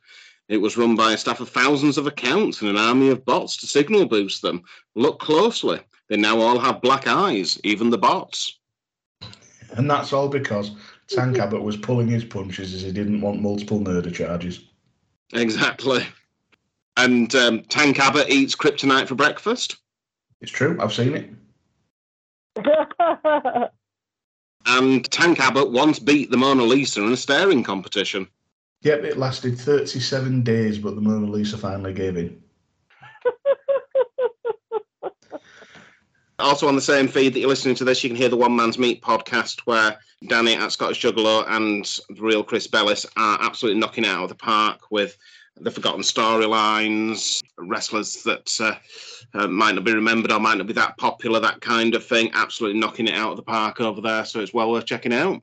[0.49, 3.57] It was run by a staff of thousands of accounts and an army of bots
[3.57, 4.63] to signal boost them.
[4.95, 5.79] Look closely.
[6.09, 8.57] They now all have black eyes, even the bots.
[9.71, 10.71] And that's all because
[11.07, 14.61] Tank Abbott was pulling his punches as he didn't want multiple murder charges.
[15.33, 16.05] Exactly.
[16.95, 19.77] And um, Tank Abbott eats kryptonite for breakfast.
[20.41, 21.15] It's true, I've seen
[22.55, 23.71] it.
[24.67, 28.27] And Tank Abbott once beat the Mona Lisa in a staring competition.
[28.81, 32.41] Yep, it lasted 37 days, but the Mona Lisa finally gave in.
[36.39, 38.55] Also on the same feed that you're listening to this, you can hear the One
[38.55, 43.79] Man's Meat podcast where Danny at Scottish Juggalo and the real Chris Bellis are absolutely
[43.79, 45.17] knocking out of the park with
[45.59, 48.75] the forgotten storylines, wrestlers that uh,
[49.33, 52.29] uh, might not be remembered or might not be that popular, that kind of thing.
[52.33, 54.23] Absolutely knocking it out of the park over there.
[54.23, 55.41] So it's well worth checking out.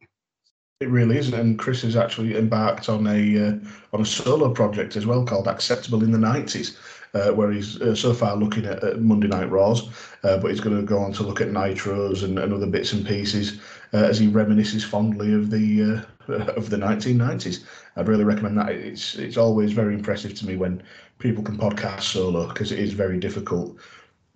[0.80, 3.54] It really is, and Chris has actually embarked on a uh,
[3.92, 6.76] on a solo project as well called Acceptable in the Nineties,
[7.14, 9.88] uh, where he's uh, so far looking at, at Monday Night Raws,
[10.24, 12.92] uh, but he's going to go on to look at Nitros and, and other bits
[12.92, 13.60] and pieces
[13.92, 17.64] uh, as he reminisces fondly of the uh, of the 1990s.
[17.96, 18.70] I'd really recommend that.
[18.70, 20.82] It's it's always very impressive to me when
[21.18, 23.78] people can podcast solo because it is very difficult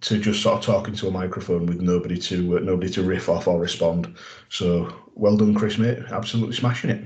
[0.01, 3.29] to just sort of talk into a microphone with nobody to uh, nobody to riff
[3.29, 4.17] off or respond.
[4.49, 5.99] So well done, Chris, mate.
[6.11, 7.05] Absolutely smashing it.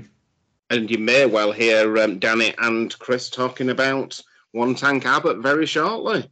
[0.69, 4.21] And you may well hear um, Danny and Chris talking about
[4.53, 6.31] One Tank Abbott very shortly.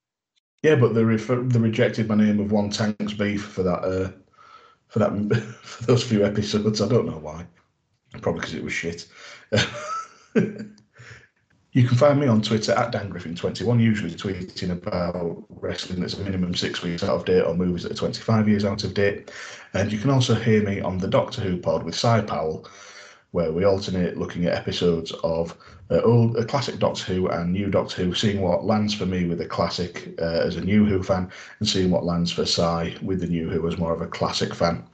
[0.64, 4.12] Yeah, but they refer- they rejected my name of One Tank's Beef for that uh,
[4.88, 5.12] for that
[5.64, 6.82] for those few episodes.
[6.82, 7.46] I don't know why.
[8.22, 9.08] Probably because it was shit.
[10.36, 16.24] you can find me on Twitter at Dan Griffin21, usually tweeting about wrestling that's a
[16.24, 19.32] minimum six weeks out of date or movies that are 25 years out of date.
[19.74, 22.68] And you can also hear me on the Doctor Who pod with Cy Powell,
[23.32, 25.58] where we alternate looking at episodes of
[25.92, 29.26] uh, old uh, classic Doctor Who and new Doctor Who, seeing what lands for me
[29.26, 31.30] with a classic uh, as a new Who fan,
[31.60, 34.56] and seeing what lands for Cy with the new Who as more of a classic
[34.56, 34.86] fan.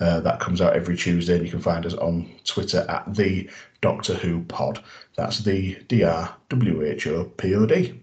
[0.00, 3.48] Uh, that comes out every Tuesday, and you can find us on Twitter at the
[3.80, 4.82] Doctor Who Pod.
[5.16, 8.00] That's the D R W H O P O D.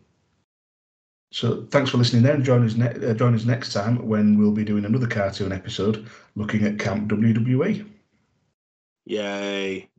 [1.31, 4.39] So thanks for listening there, and join us, ne- uh, join us next time when
[4.39, 7.11] we'll be doing another cartoon episode looking at Camp.
[7.11, 7.87] WWE.
[9.05, 9.89] Yay.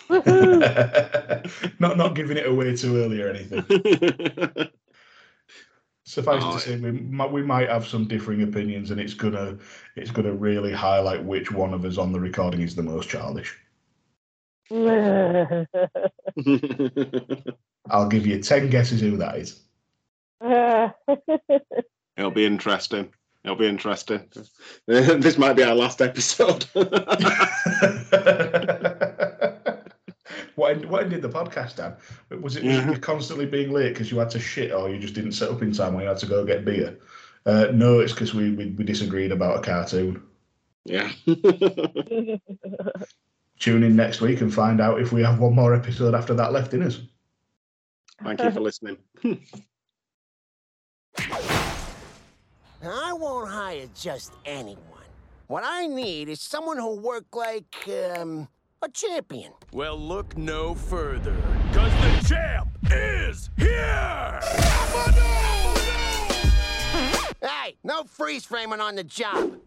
[1.80, 3.64] not not giving it away too early or anything.
[6.04, 9.56] Suffice Oh, to say, we might, we might have some differing opinions, and it's gonna
[9.96, 13.56] it's gonna really highlight which one of us on the recording is the most childish.
[17.90, 19.60] I'll give you ten guesses who that is.
[22.16, 23.12] It'll be interesting.
[23.44, 24.28] It'll be interesting.
[24.86, 26.66] this might be our last episode.
[30.56, 31.96] What end, what ended the podcast, Dan?
[32.42, 32.90] Was it Yeah.
[32.90, 35.62] you constantly being late because you had to shit, or you just didn't set up
[35.62, 36.98] in time, or you had to go get beer?
[37.46, 40.22] Uh, no, it's because we, we we disagreed about a cartoon.
[40.84, 41.10] yeah.
[43.58, 46.52] Tune in next week and find out if we have one more episode after that
[46.52, 47.00] left in us.
[48.22, 48.96] Thank you for listening.
[52.84, 54.78] I won't hire just anyone.
[55.46, 58.48] What I need is someone who'll work like, um,
[58.82, 59.52] a champion.
[59.72, 61.36] Well, look no further,
[61.68, 64.40] because the champ is here!
[67.40, 69.58] Hey, no freeze framing on the job.